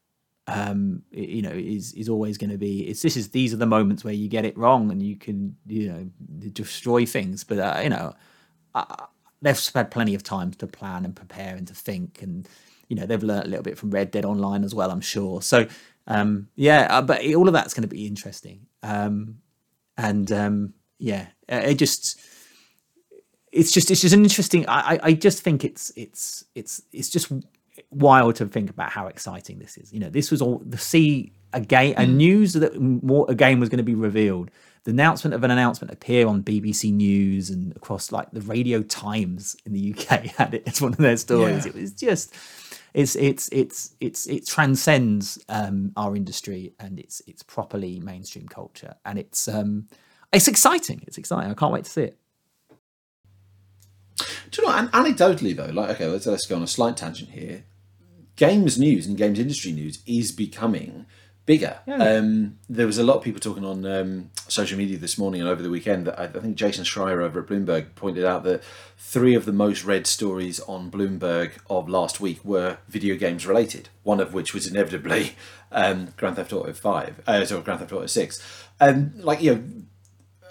um, 0.49 1.03
you 1.13 1.43
know, 1.43 1.51
is 1.51 1.93
is 1.93 2.09
always 2.09 2.37
going 2.37 2.51
to 2.51 2.59
be. 2.59 2.89
It's 2.89 3.03
this 3.03 3.17
is 3.17 3.29
these 3.29 3.53
are 3.55 3.59
the 3.59 3.67
moments 3.67 4.03
where 4.03 4.15
you 4.15 4.29
get 4.29 4.45
it 4.45 4.59
wrong 4.59 4.91
and 4.91 5.01
you 5.01 5.15
can 5.17 5.57
you 5.67 5.89
know 5.93 6.11
destroy 6.53 7.07
things. 7.07 7.45
But 7.45 7.59
uh, 7.59 7.81
you 7.83 7.91
know, 7.91 8.15
they've 9.43 9.71
had 9.75 9.91
plenty 9.91 10.15
of 10.15 10.23
time 10.23 10.53
to 10.53 10.67
plan 10.67 11.05
and 11.05 11.17
prepare 11.17 11.57
and 11.57 11.67
to 11.69 11.75
think 11.75 12.23
and 12.23 12.49
you 12.89 12.97
know 12.97 13.07
they've 13.07 13.23
learned 13.23 13.47
a 13.47 13.49
little 13.49 13.63
bit 13.63 13.79
from 13.79 13.91
red 13.91 14.11
dead 14.11 14.25
online 14.25 14.65
as 14.65 14.75
well 14.75 14.91
i'm 14.91 15.01
sure. 15.01 15.43
So 15.43 15.67
um 16.07 16.49
yeah 16.57 16.87
uh, 16.91 17.03
but 17.03 17.25
all 17.35 17.49
of 17.49 17.55
that's 17.55 17.75
going 17.75 17.83
to 17.83 17.89
be 17.89 18.07
interesting. 18.07 18.67
Um 18.83 19.39
and 19.97 20.31
um 20.33 20.75
yeah 20.99 21.27
uh, 21.51 21.63
it 21.65 21.75
just 21.75 22.21
it's 23.53 23.73
just 23.73 23.91
it's 23.91 24.01
just 24.01 24.15
an 24.15 24.23
interesting 24.23 24.67
I, 24.69 24.95
I 24.95 25.01
i 25.05 25.13
just 25.13 25.43
think 25.43 25.65
it's 25.65 25.93
it's 25.97 26.45
it's 26.55 26.83
it's 26.93 27.11
just 27.11 27.33
wild 27.91 28.37
to 28.37 28.47
think 28.47 28.71
about 28.71 28.91
how 28.91 29.07
exciting 29.07 29.59
this 29.59 29.77
is. 29.77 29.93
You 29.93 30.01
know 30.01 30.11
this 30.11 30.31
was 30.31 30.43
all 30.43 30.63
the 30.65 30.79
see 30.79 31.33
a 31.53 31.61
game 31.61 31.95
a 31.97 32.07
news 32.07 32.53
that 32.55 32.81
more 32.81 33.27
a 33.29 33.35
game 33.35 33.61
was 33.61 33.69
going 33.69 33.79
to 33.79 33.85
be 33.85 33.95
revealed 33.95 34.51
the 34.85 34.91
announcement 34.91 35.35
of 35.35 35.45
an 35.45 35.51
announcement 35.51 35.93
appear 35.93 36.27
on 36.27 36.43
bbc 36.43 36.93
news 36.93 37.51
and 37.51 37.75
across 37.77 38.11
like 38.13 38.31
the 38.33 38.41
radio 38.43 38.83
times 38.83 39.57
in 39.67 39.73
the 39.73 39.93
uk 39.93 40.09
had 40.37 40.55
it 40.59 40.63
as 40.67 40.81
one 40.81 40.93
of 40.93 40.99
their 40.99 41.17
stories 41.17 41.65
Yeah. 41.65 41.71
it 41.71 41.75
was 41.81 41.93
just 41.93 42.35
it's 42.95 43.15
it's 43.17 43.49
it's 43.53 43.95
it's 44.01 44.27
it 44.27 44.47
transcends 44.47 45.39
um 45.49 45.93
our 45.97 46.17
industry 46.17 46.73
and 46.81 46.99
it's 46.99 47.21
it's 47.27 47.43
properly 47.43 48.01
mainstream 48.01 48.49
culture 48.49 48.95
and 49.05 49.19
it's 49.19 49.47
um 49.49 49.87
it's 50.33 50.49
exciting 50.49 51.03
it's 51.07 51.19
exciting 51.19 51.51
i 51.51 51.55
can't 51.55 51.73
wait 51.73 51.85
to 51.85 51.91
see 51.91 52.03
it 52.03 52.17
Do 54.51 54.63
you 54.63 54.69
know? 54.69 54.75
And 54.75 54.91
anecdotally, 54.93 55.57
though, 55.57 55.67
like 55.73 55.91
okay, 55.91 56.07
let's 56.07 56.27
let's 56.27 56.47
go 56.47 56.57
on 56.57 56.63
a 56.63 56.67
slight 56.67 56.97
tangent 56.97 57.31
here. 57.31 57.65
Games 58.37 58.79
news 58.79 59.07
and 59.07 59.17
games 59.17 59.39
industry 59.39 59.73
news 59.73 60.03
is 60.07 60.33
becoming 60.33 61.07
bigger. 61.47 61.79
Yeah. 61.87 61.97
Um, 61.97 62.59
there 62.69 62.87
was 62.87 62.99
a 62.99 63.03
lot 63.03 63.17
of 63.17 63.23
people 63.23 63.41
talking 63.41 63.65
on 63.65 63.85
um, 63.85 64.31
social 64.49 64.79
media 64.79 64.99
this 64.99 65.19
morning 65.19 65.41
and 65.41 65.51
over 65.51 65.63
the 65.63 65.71
weekend. 65.71 66.07
That 66.07 66.19
I, 66.19 66.25
I 66.25 66.29
think 66.29 66.57
Jason 66.57 66.85
Schreier 66.85 67.23
over 67.23 67.41
at 67.41 67.47
Bloomberg 67.47 67.95
pointed 67.95 68.25
out 68.25 68.45
that 68.45 68.63
three 68.99 69.35
of 69.35 69.45
the 69.45 69.53
most 69.53 69.85
read 69.85 70.07
stories 70.07 70.61
on 70.61 70.91
Bloomberg 70.91 71.53
of 71.69 71.89
last 71.89 72.21
week 72.21 72.45
were 72.45 72.79
video 72.89 73.17
games 73.17 73.47
related. 73.47 73.89
One 74.03 74.21
of 74.21 74.33
which 74.33 74.55
was 74.55 74.67
inevitably 74.67 75.35
um, 75.73 76.15
Grand 76.17 76.37
Theft 76.37 76.53
Auto 76.53 76.73
Five, 76.73 77.21
uh, 77.27 77.45
sorry, 77.45 77.63
Grand 77.63 77.81
Theft 77.81 77.93
Auto 77.93 78.07
Six. 78.07 78.41
and 78.79 79.23
like 79.25 79.43
you 79.43 79.55
know, 79.55 79.63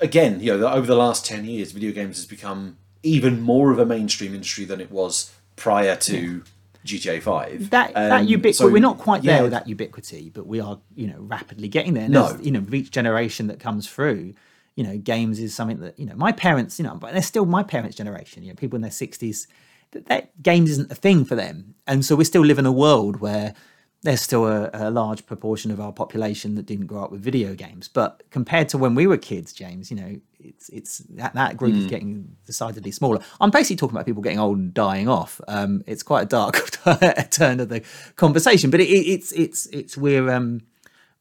again, 0.01 0.39
you 0.39 0.57
know, 0.57 0.68
over 0.68 0.88
the 0.88 0.95
last 0.95 1.25
10 1.25 1.45
years, 1.45 1.71
video 1.71 1.91
games 1.91 2.18
has 2.18 2.25
become 2.25 2.77
even 3.03 3.41
more 3.41 3.71
of 3.71 3.80
a 3.80 3.86
mainstream 3.86 4.33
industry 4.33 4.65
than 4.65 4.81
it 4.81 4.91
was 4.91 5.33
prior 5.56 5.95
to 5.95 6.44
GTA 6.89 7.21
5. 7.21 7.69
that 7.69 7.94
that 7.94 8.21
Um, 8.21 8.27
ubiquity 8.27 8.53
so, 8.53 8.69
we're 8.69 8.80
not 8.81 8.97
quite 8.97 9.24
yeah, 9.24 9.33
there 9.36 9.44
with 9.44 9.51
that 9.51 9.68
ubiquity 9.68 10.31
but 10.33 10.47
we 10.47 10.59
are 10.59 10.80
you 10.95 11.07
know 11.07 11.19
rapidly 11.19 11.68
getting 11.68 11.94
there 11.94 12.03
and 12.06 12.13
No. 12.13 12.38
you 12.41 12.51
know 12.51 12.63
each 12.71 12.91
generation 12.91 13.47
that 13.47 13.59
comes 13.59 13.88
through 13.88 14.33
you 14.75 14.83
know 14.83 14.97
games 14.97 15.39
is 15.39 15.53
something 15.56 15.80
that 15.81 16.00
you 16.00 16.06
know 16.06 16.15
my 16.15 16.31
parents 16.31 16.80
you 16.80 16.86
know 16.86 16.95
but 16.95 17.12
they're 17.13 17.21
still 17.21 17.45
my 17.45 17.63
parents 17.63 17.95
generation 17.97 18.44
you 18.44 18.50
know 18.50 18.56
people 18.56 18.75
in 18.77 18.81
their 18.81 18.91
60s 18.91 19.47
that, 19.91 20.06
that 20.07 20.41
games 20.44 20.69
isn't 20.69 20.91
a 20.91 20.95
thing 20.95 21.25
for 21.25 21.36
them 21.36 21.75
and 21.88 22.06
so 22.06 22.15
we 22.15 22.24
still 22.24 22.45
live 22.45 22.59
in 22.59 22.65
a 22.65 22.71
world 22.71 23.19
where 23.19 23.53
there's 24.01 24.22
still 24.22 24.48
a, 24.48 24.69
a 24.74 24.90
large 24.90 25.25
proportion 25.25 25.72
of 25.72 25.81
our 25.81 25.92
population 25.92 26.56
that 26.56 26.66
didn't 26.66 26.88
grow 26.88 27.04
up 27.04 27.12
with 27.12 27.22
video 27.22 27.54
games. 27.54 27.88
But 27.88 28.24
compared 28.30 28.69
to 28.69 28.78
when 28.78 28.96
we 28.96 29.07
were 29.07 29.18
kids 29.18 29.51
james 29.54 29.92
you 29.92 29.98
know 29.98 30.19
it's 30.40 30.69
it's 30.69 31.00
that, 31.10 31.34
that 31.34 31.57
group 31.57 31.74
is 31.75 31.88
getting 31.88 32.36
decidedly 32.46 32.92
smaller. 32.92 33.19
I'm 33.42 33.51
basically 33.51 33.75
talking 33.75 33.96
about 33.96 34.06
people 34.06 34.22
getting 34.24 34.40
old 34.40 34.57
and 34.57 34.74
dying 34.74 35.10
off. 35.10 35.42
Um 35.48 35.84
it's 35.86 36.04
quite 36.04 36.24
a 36.24 36.25
dark 36.25 36.56
turn 37.30 37.60
of 37.60 37.69
the 37.69 37.84
conversation 38.16 38.69
but 38.69 38.80
it, 38.80 38.90
it, 38.90 39.07
it's 39.07 39.31
it's 39.34 39.66
it's 39.68 39.98
we're 39.98 40.31
um 40.31 40.62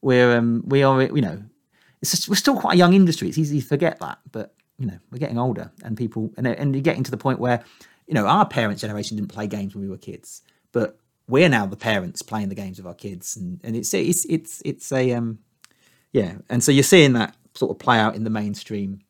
we're 0.01 0.37
um 0.37 0.63
we 0.65 0.83
are 0.83 1.03
you 1.03 1.21
know 1.21 1.43
it's 2.01 2.11
just, 2.11 2.29
we're 2.29 2.35
still 2.35 2.55
quite 2.55 2.75
a 2.75 2.77
young 2.77 2.93
industry. 2.93 3.27
It's 3.27 3.37
easy 3.37 3.59
to 3.59 3.67
forget 3.67 3.99
that 3.99 4.19
but 4.31 4.53
you 4.77 4.85
know 4.85 4.97
we're 5.11 5.19
getting 5.19 5.37
older 5.37 5.71
and 5.83 5.97
people 5.97 6.31
and, 6.37 6.47
and 6.47 6.73
you're 6.73 6.81
getting 6.81 7.03
to 7.03 7.11
the 7.11 7.17
point 7.17 7.39
where 7.39 7.61
you 8.07 8.13
know 8.13 8.25
our 8.25 8.47
parents 8.47 8.81
generation 8.81 9.17
didn't 9.17 9.29
play 9.29 9.47
games 9.47 9.75
when 9.75 9.83
we 9.83 9.89
were 9.89 9.97
kids 9.97 10.41
but 10.71 10.97
we're 11.29 11.47
now 11.47 11.65
the 11.65 11.77
parents 11.77 12.21
playing 12.21 12.49
the 12.49 12.55
games 12.55 12.79
of 12.79 12.87
our 12.87 12.93
kids 12.93 13.37
and, 13.37 13.59
and 13.63 13.75
it's 13.75 13.93
it's 13.93 14.25
it's 14.25 14.61
it's 14.65 14.91
a 14.91 15.13
um 15.13 15.39
yeah. 16.11 16.33
And 16.49 16.63
so 16.63 16.71
you're 16.71 16.83
seeing 16.83 17.13
that 17.13 17.35
sort 17.53 17.69
of 17.69 17.77
play 17.77 17.99
out 17.99 18.15
in 18.15 18.23
the 18.23 18.31
mainstream 18.31 19.01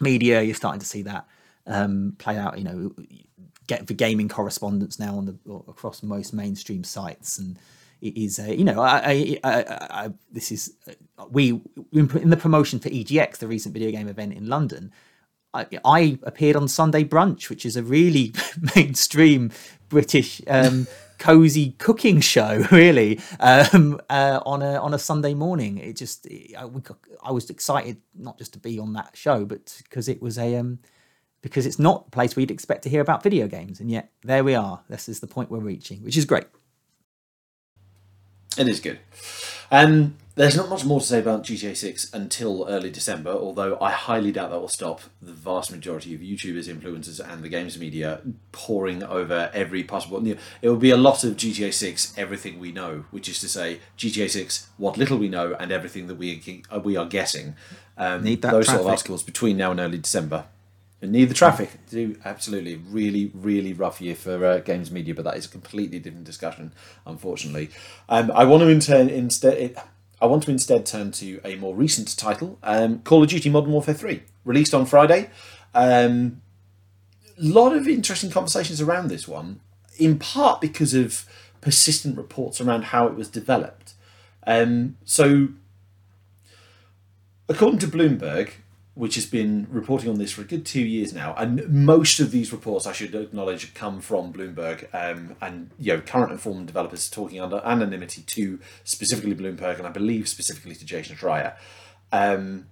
media. 0.00 0.40
You're 0.40 0.54
starting 0.54 0.80
to 0.80 0.86
see 0.86 1.02
that 1.02 1.26
um 1.66 2.16
play 2.18 2.36
out 2.36 2.58
you 2.58 2.64
know 2.64 2.92
get 3.66 3.86
the 3.86 3.94
gaming 3.94 4.28
correspondence 4.28 4.98
now 4.98 5.16
on 5.16 5.26
the 5.26 5.52
across 5.68 6.02
most 6.02 6.32
mainstream 6.32 6.84
sites. 6.84 7.38
And 7.38 7.58
it 8.00 8.16
is 8.16 8.38
a 8.38 8.56
you 8.56 8.64
know 8.64 8.80
I, 8.80 9.38
I, 9.44 9.50
I, 9.52 10.04
I 10.04 10.10
this 10.32 10.50
is 10.50 10.72
uh, 10.88 11.26
we 11.30 11.60
in 11.92 12.30
the 12.30 12.36
promotion 12.36 12.78
for 12.80 12.88
EGX 12.88 13.36
the 13.36 13.46
recent 13.46 13.74
video 13.74 13.90
game 13.90 14.08
event 14.08 14.32
in 14.32 14.48
London 14.48 14.90
I, 15.54 15.66
I 15.84 16.18
appeared 16.22 16.56
on 16.56 16.68
Sunday 16.68 17.04
Brunch, 17.04 17.50
which 17.50 17.66
is 17.66 17.76
a 17.76 17.82
really 17.82 18.32
mainstream 18.76 19.50
British 19.88 20.40
um, 20.46 20.86
cozy 21.22 21.70
cooking 21.78 22.20
show, 22.20 22.66
really, 22.72 23.20
um, 23.38 24.00
uh, 24.10 24.40
on 24.44 24.60
a 24.60 24.74
on 24.74 24.92
a 24.92 24.98
Sunday 24.98 25.34
morning. 25.34 25.78
It 25.78 25.96
just 25.96 26.26
I, 26.58 26.68
I 27.22 27.30
was 27.30 27.48
excited 27.48 27.98
not 28.14 28.38
just 28.38 28.52
to 28.54 28.58
be 28.58 28.78
on 28.80 28.92
that 28.94 29.16
show, 29.16 29.44
but 29.44 29.80
because 29.84 30.08
it 30.08 30.20
was 30.20 30.36
a 30.36 30.56
um, 30.56 30.80
because 31.40 31.64
it's 31.64 31.78
not 31.78 32.06
a 32.08 32.10
place 32.10 32.34
where 32.34 32.40
you'd 32.40 32.50
expect 32.50 32.82
to 32.82 32.88
hear 32.88 33.00
about 33.00 33.22
video 33.22 33.46
games, 33.46 33.78
and 33.78 33.88
yet 33.88 34.10
there 34.22 34.42
we 34.42 34.56
are. 34.56 34.82
This 34.88 35.08
is 35.08 35.20
the 35.20 35.28
point 35.28 35.48
we're 35.48 35.60
reaching, 35.60 36.02
which 36.02 36.16
is 36.16 36.24
great. 36.24 36.46
It 38.58 38.68
is 38.68 38.80
good. 38.80 38.98
Um, 39.72 40.16
there's 40.34 40.56
not 40.56 40.68
much 40.68 40.84
more 40.84 41.00
to 41.00 41.06
say 41.06 41.18
about 41.18 41.44
GTA 41.44 41.76
6 41.76 42.12
until 42.14 42.66
early 42.68 42.90
December, 42.90 43.30
although 43.30 43.78
I 43.80 43.90
highly 43.90 44.32
doubt 44.32 44.50
that 44.50 44.60
will 44.60 44.68
stop 44.68 45.00
the 45.20 45.32
vast 45.32 45.70
majority 45.70 46.14
of 46.14 46.20
YouTubers, 46.20 46.74
influencers, 46.74 47.20
and 47.20 47.42
the 47.42 47.48
games 47.48 47.78
media 47.78 48.20
pouring 48.50 49.02
over 49.02 49.50
every 49.52 49.82
possible. 49.82 50.26
It 50.26 50.38
will 50.62 50.76
be 50.76 50.90
a 50.90 50.96
lot 50.96 51.24
of 51.24 51.36
GTA 51.36 51.72
6, 51.72 52.14
everything 52.16 52.58
we 52.58 52.72
know, 52.72 53.04
which 53.10 53.28
is 53.28 53.40
to 53.40 53.48
say, 53.48 53.80
GTA 53.98 54.30
6, 54.30 54.68
what 54.76 54.96
little 54.96 55.18
we 55.18 55.28
know, 55.28 55.54
and 55.58 55.72
everything 55.72 56.06
that 56.06 56.16
we 56.16 56.62
we 56.82 56.96
are 56.96 57.06
guessing. 57.06 57.54
Um, 57.98 58.24
Need 58.24 58.42
that 58.42 58.52
those 58.52 58.66
sort 58.68 58.80
of 58.80 58.86
articles 58.86 59.22
between 59.22 59.56
now 59.58 59.70
and 59.70 59.80
early 59.80 59.98
December. 59.98 60.46
Need 61.02 61.30
the 61.30 61.34
traffic. 61.34 61.70
Do 61.90 62.16
absolutely 62.24 62.76
really 62.76 63.32
really 63.34 63.72
rough 63.72 64.00
year 64.00 64.14
for 64.14 64.46
uh, 64.46 64.58
games 64.60 64.92
media, 64.92 65.14
but 65.14 65.24
that 65.24 65.36
is 65.36 65.46
a 65.46 65.48
completely 65.48 65.98
different 65.98 66.24
discussion, 66.24 66.72
unfortunately. 67.04 67.70
Um, 68.08 68.30
I 68.32 68.44
want 68.44 68.62
to 68.62 68.68
instead. 68.68 69.76
I 70.20 70.26
want 70.26 70.44
to 70.44 70.52
instead 70.52 70.86
turn 70.86 71.10
to 71.12 71.40
a 71.44 71.56
more 71.56 71.74
recent 71.74 72.16
title, 72.16 72.56
um, 72.62 73.00
Call 73.00 73.24
of 73.24 73.28
Duty 73.28 73.50
Modern 73.50 73.72
Warfare 73.72 73.94
3, 73.94 74.22
released 74.44 74.72
on 74.72 74.86
Friday. 74.86 75.30
A 75.74 76.06
um, 76.06 76.40
lot 77.36 77.74
of 77.74 77.88
interesting 77.88 78.30
conversations 78.30 78.80
around 78.80 79.08
this 79.08 79.26
one, 79.26 79.58
in 79.98 80.20
part 80.20 80.60
because 80.60 80.94
of 80.94 81.26
persistent 81.60 82.16
reports 82.16 82.60
around 82.60 82.84
how 82.84 83.08
it 83.08 83.16
was 83.16 83.28
developed. 83.28 83.94
Um, 84.46 84.96
so, 85.04 85.48
according 87.48 87.80
to 87.80 87.88
Bloomberg, 87.88 88.50
which 88.94 89.14
has 89.14 89.24
been 89.24 89.66
reporting 89.70 90.10
on 90.10 90.18
this 90.18 90.32
for 90.32 90.42
a 90.42 90.44
good 90.44 90.66
two 90.66 90.82
years 90.82 91.14
now, 91.14 91.34
and 91.38 91.66
most 91.68 92.20
of 92.20 92.30
these 92.30 92.52
reports, 92.52 92.86
I 92.86 92.92
should 92.92 93.14
acknowledge, 93.14 93.72
come 93.74 94.00
from 94.00 94.32
Bloomberg, 94.32 94.86
um, 94.92 95.34
and 95.40 95.70
you 95.78 95.94
know, 95.94 96.00
current 96.02 96.30
and 96.30 96.40
former 96.40 96.64
developers 96.64 97.08
talking 97.08 97.40
under 97.40 97.62
anonymity 97.64 98.22
to 98.22 98.58
specifically 98.84 99.34
Bloomberg, 99.34 99.78
and 99.78 99.86
I 99.86 99.90
believe 99.90 100.28
specifically 100.28 100.74
to 100.74 100.84
Jason 100.84 101.16
Schreier. 101.16 101.56
Um, 102.12 102.66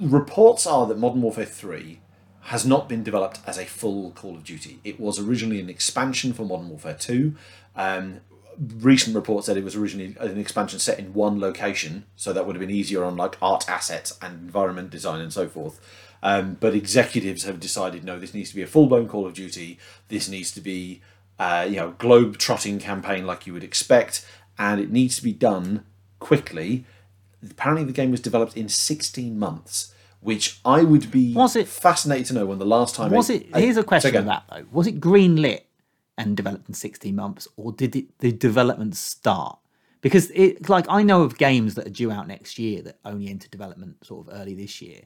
reports 0.00 0.66
are 0.66 0.86
that 0.86 0.98
Modern 0.98 1.22
Warfare 1.22 1.44
Three 1.44 2.00
has 2.46 2.66
not 2.66 2.88
been 2.88 3.04
developed 3.04 3.38
as 3.46 3.58
a 3.58 3.64
full 3.64 4.10
Call 4.10 4.34
of 4.34 4.42
Duty. 4.42 4.80
It 4.82 4.98
was 4.98 5.20
originally 5.20 5.60
an 5.60 5.70
expansion 5.70 6.32
for 6.32 6.44
Modern 6.44 6.68
Warfare 6.70 6.96
Two. 6.98 7.36
Um, 7.76 8.20
recent 8.58 9.14
reports 9.16 9.46
said 9.46 9.56
it 9.56 9.64
was 9.64 9.76
originally 9.76 10.16
an 10.20 10.38
expansion 10.38 10.78
set 10.78 10.98
in 10.98 11.14
one 11.14 11.40
location, 11.40 12.04
so 12.16 12.32
that 12.32 12.46
would 12.46 12.56
have 12.56 12.60
been 12.60 12.74
easier 12.74 13.04
on 13.04 13.16
like 13.16 13.36
art 13.42 13.68
assets 13.68 14.16
and 14.22 14.34
environment 14.42 14.90
design 14.90 15.20
and 15.20 15.32
so 15.32 15.48
forth. 15.48 15.80
Um, 16.22 16.56
but 16.60 16.74
executives 16.74 17.44
have 17.44 17.58
decided 17.58 18.04
no, 18.04 18.18
this 18.18 18.32
needs 18.34 18.50
to 18.50 18.56
be 18.56 18.62
a 18.62 18.66
full 18.66 18.86
blown 18.86 19.08
Call 19.08 19.26
of 19.26 19.34
Duty. 19.34 19.78
This 20.08 20.28
needs 20.28 20.52
to 20.52 20.60
be 20.60 21.00
uh, 21.38 21.66
you 21.68 21.76
know 21.76 21.90
globe 21.98 22.38
trotting 22.38 22.78
campaign 22.78 23.26
like 23.26 23.46
you 23.46 23.52
would 23.52 23.64
expect, 23.64 24.24
and 24.58 24.80
it 24.80 24.90
needs 24.90 25.16
to 25.16 25.22
be 25.24 25.32
done 25.32 25.84
quickly. 26.20 26.84
Apparently, 27.48 27.84
the 27.84 27.92
game 27.92 28.10
was 28.12 28.20
developed 28.20 28.56
in 28.56 28.68
16 28.68 29.38
months. 29.38 29.88
Which 30.20 30.60
I 30.64 30.84
would 30.84 31.10
be 31.10 31.34
Was 31.34 31.56
it- 31.56 31.66
fascinated 31.66 32.26
to 32.26 32.34
know 32.34 32.46
when 32.46 32.60
the 32.60 32.64
last 32.64 32.94
time 32.94 33.10
Was 33.10 33.28
a- 33.28 33.44
it? 33.44 33.56
Here's 33.56 33.76
a 33.76 33.82
question 33.82 34.10
of 34.10 34.14
again. 34.14 34.26
that 34.26 34.44
though. 34.48 34.64
Was 34.70 34.86
it 34.86 35.00
green 35.00 35.34
lit 35.42 35.66
and 36.18 36.36
developed 36.36 36.68
in 36.68 36.74
16 36.74 37.14
months, 37.14 37.48
or 37.56 37.72
did 37.72 37.96
it, 37.96 38.18
the 38.18 38.32
development 38.32 38.96
start? 38.96 39.58
Because 40.00 40.30
it, 40.34 40.68
like, 40.68 40.86
I 40.88 41.02
know 41.02 41.22
of 41.22 41.38
games 41.38 41.74
that 41.76 41.86
are 41.86 41.90
due 41.90 42.10
out 42.10 42.26
next 42.26 42.58
year 42.58 42.82
that 42.82 42.98
only 43.04 43.28
entered 43.28 43.50
development 43.50 44.04
sort 44.04 44.26
of 44.26 44.34
early 44.34 44.54
this 44.54 44.82
year, 44.82 45.02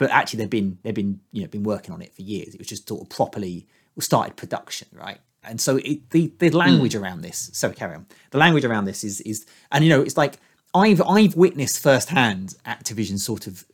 but 0.00 0.10
actually 0.10 0.38
they've 0.38 0.50
been 0.50 0.78
they've 0.82 0.94
been 0.94 1.20
you 1.30 1.42
know 1.42 1.48
been 1.48 1.62
working 1.62 1.92
on 1.92 2.00
it 2.00 2.14
for 2.14 2.22
years. 2.22 2.54
It 2.54 2.58
was 2.58 2.66
just 2.66 2.88
sort 2.88 3.02
of 3.02 3.10
properly 3.10 3.66
started 3.98 4.34
production, 4.34 4.88
right? 4.92 5.18
And 5.44 5.60
so 5.60 5.76
it, 5.76 6.08
the 6.10 6.32
the 6.38 6.48
hmm. 6.48 6.56
language 6.56 6.94
around 6.94 7.20
this. 7.20 7.50
So 7.52 7.70
carry 7.70 7.94
on. 7.94 8.06
The 8.30 8.38
language 8.38 8.64
around 8.64 8.86
this 8.86 9.04
is 9.04 9.20
is 9.20 9.46
and 9.70 9.84
you 9.84 9.90
know 9.90 10.00
it's 10.00 10.16
like 10.16 10.38
I've 10.74 11.02
I've 11.02 11.36
witnessed 11.36 11.80
firsthand 11.82 12.54
Activision 12.66 13.18
sort 13.18 13.46
of 13.46 13.66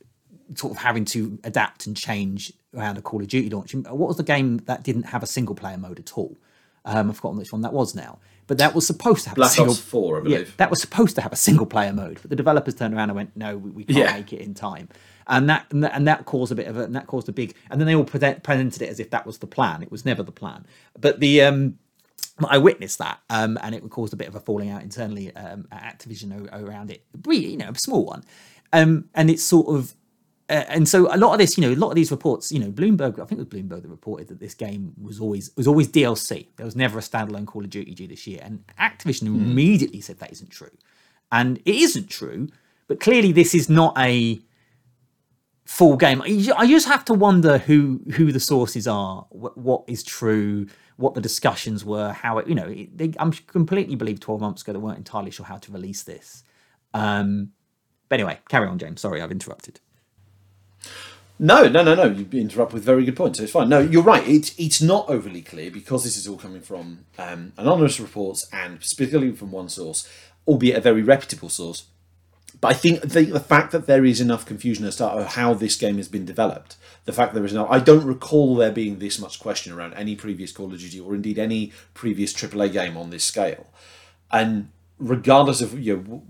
sort 0.55 0.73
of 0.73 0.77
having 0.79 1.05
to 1.05 1.39
adapt 1.43 1.87
and 1.87 1.95
change 1.95 2.53
around 2.75 2.97
a 2.97 3.01
Call 3.01 3.21
of 3.21 3.27
Duty 3.27 3.49
launch. 3.49 3.73
What 3.73 4.07
was 4.07 4.17
the 4.17 4.23
game 4.23 4.57
that 4.65 4.83
didn't 4.83 5.03
have 5.03 5.23
a 5.23 5.27
single 5.27 5.55
player 5.55 5.77
mode 5.77 5.99
at 5.99 6.17
all? 6.17 6.37
Um, 6.87 7.09
I've 7.09 7.17
forgotten 7.17 7.37
which 7.37 7.51
one 7.51 7.61
that 7.63 7.73
was 7.73 7.93
now, 7.93 8.17
but 8.47 8.57
that 8.59 8.73
was 8.73 8.87
supposed 8.87 9.23
to 9.25 9.29
have 9.29 9.35
Black 9.35 9.51
a 9.51 9.53
single. 9.55 9.73
Ops 9.73 9.81
4, 9.81 10.15
I 10.15 10.17
Yeah, 10.19 10.23
believe. 10.23 10.57
that 10.57 10.69
was 10.69 10.79
supposed 10.81 11.15
to 11.17 11.21
have 11.21 11.33
a 11.33 11.35
single 11.35 11.65
player 11.65 11.91
mode, 11.91 12.19
but 12.21 12.29
the 12.29 12.35
developers 12.37 12.75
turned 12.75 12.93
around 12.95 13.09
and 13.09 13.15
went, 13.17 13.35
"No, 13.35 13.57
we, 13.57 13.69
we 13.71 13.83
can't 13.83 13.97
Yeah. 13.99 14.13
make 14.13 14.31
it 14.31 14.39
in 14.39 14.53
time," 14.53 14.87
and 15.27 15.49
that, 15.49 15.65
and 15.71 15.83
that 15.83 15.93
and 15.93 16.07
that 16.07 16.23
caused 16.25 16.51
a 16.53 16.55
bit 16.55 16.67
of 16.67 16.77
a 16.77 16.83
and 16.83 16.95
that 16.95 17.05
caused 17.07 17.27
a 17.27 17.33
big. 17.33 17.53
And 17.69 17.79
then 17.81 17.87
they 17.87 17.93
all 17.95 18.05
present, 18.05 18.41
presented 18.41 18.81
it 18.81 18.89
as 18.89 18.99
if 19.01 19.09
that 19.09 19.25
was 19.25 19.39
the 19.39 19.47
plan. 19.47 19.83
It 19.83 19.91
was 19.91 20.05
never 20.05 20.23
the 20.23 20.31
plan, 20.31 20.65
but 20.99 21.19
the 21.19 21.41
um, 21.41 21.77
I 22.47 22.57
witnessed 22.57 22.99
that, 22.99 23.19
um, 23.29 23.57
and 23.61 23.75
it 23.75 23.81
caused 23.89 24.13
a 24.13 24.15
bit 24.15 24.29
of 24.29 24.35
a 24.35 24.39
falling 24.39 24.69
out 24.69 24.81
internally 24.81 25.35
um, 25.35 25.67
at 25.71 25.99
Activision 25.99 26.47
around 26.53 26.89
it. 26.89 27.03
Really, 27.25 27.47
you 27.47 27.57
know, 27.57 27.69
a 27.69 27.77
small 27.77 28.05
one, 28.05 28.23
um, 28.71 29.09
and 29.13 29.29
it's 29.29 29.43
sort 29.43 29.67
of, 29.75 29.93
and 30.49 30.87
so 30.87 31.13
a 31.13 31.17
lot 31.17 31.33
of 31.33 31.39
this, 31.39 31.57
you 31.57 31.61
know, 31.61 31.73
a 31.73 31.75
lot 31.75 31.89
of 31.89 31.95
these 31.95 32.11
reports, 32.11 32.51
you 32.51 32.59
know, 32.59 32.71
Bloomberg, 32.71 33.19
I 33.19 33.25
think 33.25 33.33
it 33.33 33.37
was 33.39 33.47
Bloomberg 33.47 33.81
that 33.81 33.89
reported 33.89 34.29
that 34.29 34.39
this 34.39 34.53
game 34.53 34.93
was 35.01 35.19
always 35.19 35.51
was 35.57 35.67
always 35.67 35.89
DLC. 35.89 36.47
There 36.55 36.65
was 36.65 36.75
never 36.75 36.97
a 36.97 37.01
standalone 37.01 37.45
Call 37.45 37.63
of 37.63 37.69
Duty 37.69 37.93
due 37.93 38.07
this 38.07 38.25
year, 38.25 38.39
and 38.41 38.63
Activision 38.79 39.27
immediately 39.27 39.99
said 39.99 40.19
that 40.19 40.31
isn't 40.31 40.49
true, 40.49 40.71
and 41.31 41.57
it 41.65 41.75
isn't 41.75 42.09
true. 42.09 42.47
But 42.87 43.01
clearly, 43.01 43.33
this 43.33 43.53
is 43.53 43.69
not 43.69 43.97
a 43.97 44.39
full 45.65 45.97
game. 45.97 46.21
I 46.21 46.65
just 46.65 46.87
have 46.87 47.03
to 47.05 47.13
wonder 47.13 47.57
who 47.57 47.99
who 48.13 48.31
the 48.31 48.39
sources 48.39 48.87
are, 48.87 49.23
wh- 49.23 49.57
what 49.57 49.83
is 49.87 50.01
true, 50.01 50.67
what 50.95 51.13
the 51.13 51.21
discussions 51.21 51.83
were, 51.83 52.13
how 52.13 52.37
it. 52.37 52.47
You 52.47 52.55
know, 52.55 52.67
it, 52.67 52.97
they, 52.97 53.11
I'm 53.19 53.33
completely 53.33 53.95
believe 53.95 54.21
12 54.21 54.39
months 54.39 54.61
ago 54.61 54.71
they 54.71 54.79
weren't 54.79 54.97
entirely 54.97 55.31
sure 55.31 55.45
how 55.45 55.57
to 55.57 55.71
release 55.73 56.03
this. 56.03 56.43
Um, 56.93 57.51
but 58.07 58.21
anyway, 58.21 58.39
carry 58.47 58.67
on, 58.69 58.79
James. 58.79 59.01
Sorry, 59.01 59.21
I've 59.21 59.31
interrupted. 59.31 59.81
No, 61.39 61.67
no, 61.67 61.83
no, 61.83 61.93
no. 61.93 62.05
You 62.05 62.27
interrupt 62.33 62.73
with 62.73 62.83
very 62.83 63.05
good 63.05 63.15
points, 63.15 63.37
so 63.37 63.43
it's 63.43 63.51
fine. 63.51 63.69
No, 63.69 63.79
you're 63.79 64.03
right. 64.03 64.27
It's 64.27 64.57
it's 64.57 64.81
not 64.81 65.07
overly 65.07 65.41
clear 65.41 65.69
because 65.69 66.03
this 66.03 66.17
is 66.17 66.27
all 66.27 66.37
coming 66.37 66.61
from 66.61 67.05
um, 67.19 67.53
anonymous 67.57 67.99
reports 67.99 68.47
and 68.51 68.83
specifically 68.83 69.31
from 69.33 69.51
one 69.51 69.69
source, 69.69 70.09
albeit 70.47 70.77
a 70.77 70.81
very 70.81 71.03
reputable 71.03 71.49
source. 71.49 71.85
But 72.59 72.69
I 72.69 72.73
think 72.73 73.01
the, 73.01 73.25
the 73.25 73.39
fact 73.39 73.71
that 73.71 73.85
there 73.85 74.03
is 74.03 74.19
enough 74.19 74.45
confusion 74.45 74.85
as 74.85 74.95
to 74.95 75.25
how 75.25 75.53
this 75.53 75.75
game 75.75 75.97
has 75.97 76.07
been 76.07 76.25
developed, 76.25 76.75
the 77.05 77.13
fact 77.13 77.35
there 77.35 77.45
is 77.45 77.53
no, 77.53 77.67
I 77.67 77.79
don't 77.79 78.05
recall 78.05 78.55
there 78.55 78.71
being 78.71 78.97
this 78.97 79.19
much 79.19 79.39
question 79.39 79.73
around 79.73 79.93
any 79.93 80.15
previous 80.15 80.51
Call 80.51 80.73
of 80.73 80.79
Duty 80.79 80.99
or 80.99 81.13
indeed 81.13 81.37
any 81.37 81.71
previous 81.93 82.33
AAA 82.33 82.73
game 82.73 82.97
on 82.97 83.11
this 83.11 83.23
scale, 83.23 83.67
and 84.31 84.69
regardless 84.97 85.61
of 85.61 85.79
you 85.79 85.97
know 85.97 86.23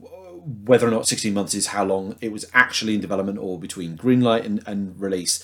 whether 0.65 0.87
or 0.87 0.91
not 0.91 1.07
16 1.07 1.33
months 1.33 1.53
is 1.53 1.67
how 1.67 1.83
long 1.83 2.15
it 2.21 2.31
was 2.31 2.45
actually 2.53 2.95
in 2.95 3.01
development 3.01 3.37
or 3.37 3.59
between 3.59 3.97
greenlight 3.97 4.45
and, 4.45 4.63
and 4.65 4.99
release. 4.99 5.43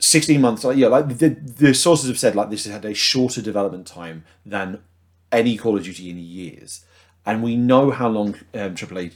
16 0.00 0.40
months 0.40 0.64
like 0.64 0.76
yeah 0.76 0.88
like 0.88 1.08
the, 1.18 1.28
the 1.28 1.72
sources 1.72 2.08
have 2.08 2.18
said 2.18 2.34
like 2.34 2.50
this 2.50 2.66
had 2.66 2.84
a 2.84 2.92
shorter 2.92 3.40
development 3.40 3.86
time 3.86 4.24
than 4.44 4.82
any 5.30 5.56
call 5.56 5.76
of 5.76 5.84
duty 5.84 6.10
in 6.10 6.18
years. 6.18 6.84
And 7.26 7.42
we 7.42 7.56
know 7.56 7.90
how 7.90 8.08
long 8.08 8.34
um, 8.54 8.74
aaa 8.74 9.12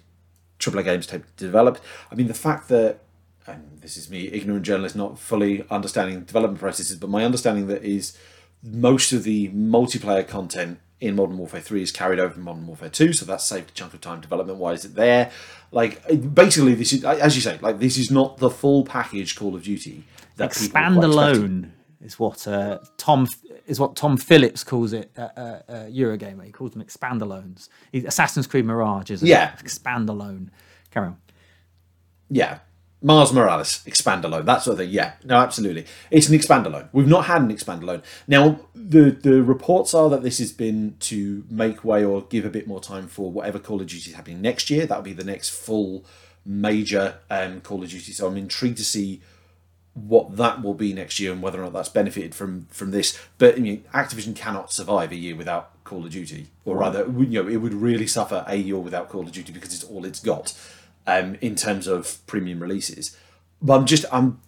AAA 0.58 0.84
games 0.84 1.06
take 1.06 1.24
to 1.36 1.44
develop. 1.44 1.78
I 2.10 2.14
mean 2.14 2.28
the 2.28 2.34
fact 2.34 2.68
that 2.68 3.00
and 3.46 3.80
this 3.80 3.96
is 3.96 4.10
me 4.10 4.28
ignorant 4.28 4.64
journalist 4.64 4.94
not 4.94 5.18
fully 5.18 5.64
understanding 5.70 6.20
development 6.20 6.60
processes 6.60 6.96
but 6.96 7.08
my 7.08 7.24
understanding 7.24 7.66
that 7.68 7.82
is 7.82 8.16
most 8.62 9.12
of 9.12 9.22
the 9.24 9.48
multiplayer 9.50 10.26
content 10.26 10.80
in 11.00 11.14
Modern 11.16 11.38
Warfare 11.38 11.60
3 11.60 11.82
is 11.82 11.92
carried 11.92 12.18
over 12.18 12.34
from 12.34 12.42
Modern 12.42 12.66
Warfare 12.66 12.88
2, 12.88 13.12
so 13.12 13.24
that's 13.24 13.44
saved 13.44 13.70
a 13.70 13.72
chunk 13.72 13.94
of 13.94 14.00
time 14.00 14.20
development 14.20 14.58
wise 14.58 14.82
there. 14.82 15.30
Like 15.70 16.02
basically 16.34 16.74
this 16.74 16.92
is 16.92 17.04
as 17.04 17.36
you 17.36 17.42
say, 17.42 17.58
like 17.60 17.78
this 17.78 17.98
is 17.98 18.10
not 18.10 18.38
the 18.38 18.50
full 18.50 18.84
package 18.84 19.36
Call 19.36 19.54
of 19.54 19.62
Duty 19.62 20.04
that 20.36 20.46
Expand 20.46 20.96
alone 21.04 21.72
is 22.00 22.18
what 22.18 22.46
uh, 22.48 22.78
Tom 22.96 23.26
is 23.66 23.78
what 23.78 23.96
Tom 23.96 24.16
Phillips 24.16 24.64
calls 24.64 24.92
it 24.92 25.10
at 25.16 25.36
uh, 25.36 25.40
uh, 25.68 25.86
Eurogamer. 25.86 26.44
He 26.44 26.52
calls 26.52 26.72
them 26.72 26.80
expand 26.80 27.20
alones. 27.20 27.68
Assassin's 27.92 28.46
Creed 28.46 28.64
Mirage 28.64 29.10
is 29.10 29.22
Yeah. 29.22 29.54
expand 29.60 30.08
alone. 30.08 30.50
Carry 30.90 31.08
on. 31.08 31.16
Yeah. 32.30 32.58
Miles 33.00 33.32
Morales, 33.32 33.82
expand 33.86 34.24
alone, 34.24 34.44
that 34.46 34.62
sort 34.62 34.72
of 34.74 34.78
thing. 34.78 34.90
Yeah, 34.90 35.12
no, 35.24 35.36
absolutely. 35.36 35.86
It's 36.10 36.28
an 36.28 36.34
expand 36.34 36.66
alone. 36.66 36.88
We've 36.92 37.06
not 37.06 37.26
had 37.26 37.42
an 37.42 37.50
expand 37.50 37.82
alone. 37.84 38.02
Now, 38.26 38.60
the 38.74 39.10
the 39.10 39.42
reports 39.42 39.94
are 39.94 40.10
that 40.10 40.22
this 40.22 40.38
has 40.38 40.52
been 40.52 40.96
to 41.00 41.44
make 41.48 41.84
way 41.84 42.04
or 42.04 42.22
give 42.22 42.44
a 42.44 42.50
bit 42.50 42.66
more 42.66 42.80
time 42.80 43.06
for 43.06 43.30
whatever 43.30 43.60
Call 43.60 43.80
of 43.80 43.86
Duty 43.86 44.10
is 44.10 44.16
happening 44.16 44.40
next 44.40 44.68
year. 44.68 44.84
That'll 44.84 45.02
be 45.04 45.12
the 45.12 45.24
next 45.24 45.50
full 45.50 46.04
major 46.44 47.18
um, 47.30 47.60
Call 47.60 47.84
of 47.84 47.88
Duty. 47.88 48.12
So 48.12 48.26
I'm 48.26 48.36
intrigued 48.36 48.78
to 48.78 48.84
see 48.84 49.20
what 49.94 50.36
that 50.36 50.62
will 50.62 50.74
be 50.74 50.92
next 50.92 51.18
year 51.18 51.32
and 51.32 51.42
whether 51.42 51.60
or 51.60 51.64
not 51.64 51.72
that's 51.74 51.88
benefited 51.88 52.34
from 52.34 52.66
from 52.70 52.90
this. 52.90 53.16
But 53.38 53.56
I 53.56 53.58
mean, 53.58 53.84
Activision 53.94 54.34
cannot 54.34 54.72
survive 54.72 55.12
a 55.12 55.16
year 55.16 55.36
without 55.36 55.84
Call 55.84 56.04
of 56.04 56.10
Duty, 56.10 56.48
or 56.64 56.78
rather, 56.78 57.06
you 57.06 57.42
know, 57.42 57.48
it 57.48 57.58
would 57.58 57.74
really 57.74 58.06
suffer 58.06 58.44
a 58.48 58.56
year 58.56 58.78
without 58.78 59.08
Call 59.08 59.22
of 59.22 59.32
Duty 59.32 59.52
because 59.52 59.72
it's 59.72 59.84
all 59.84 60.04
it's 60.04 60.20
got 60.20 60.52
um, 61.08 61.36
in 61.40 61.54
terms 61.56 61.86
of 61.86 62.24
premium 62.26 62.60
releases. 62.60 63.16
But 63.62 63.78
I'm 63.80 63.86
just 63.86 64.04
I'm 64.12 64.40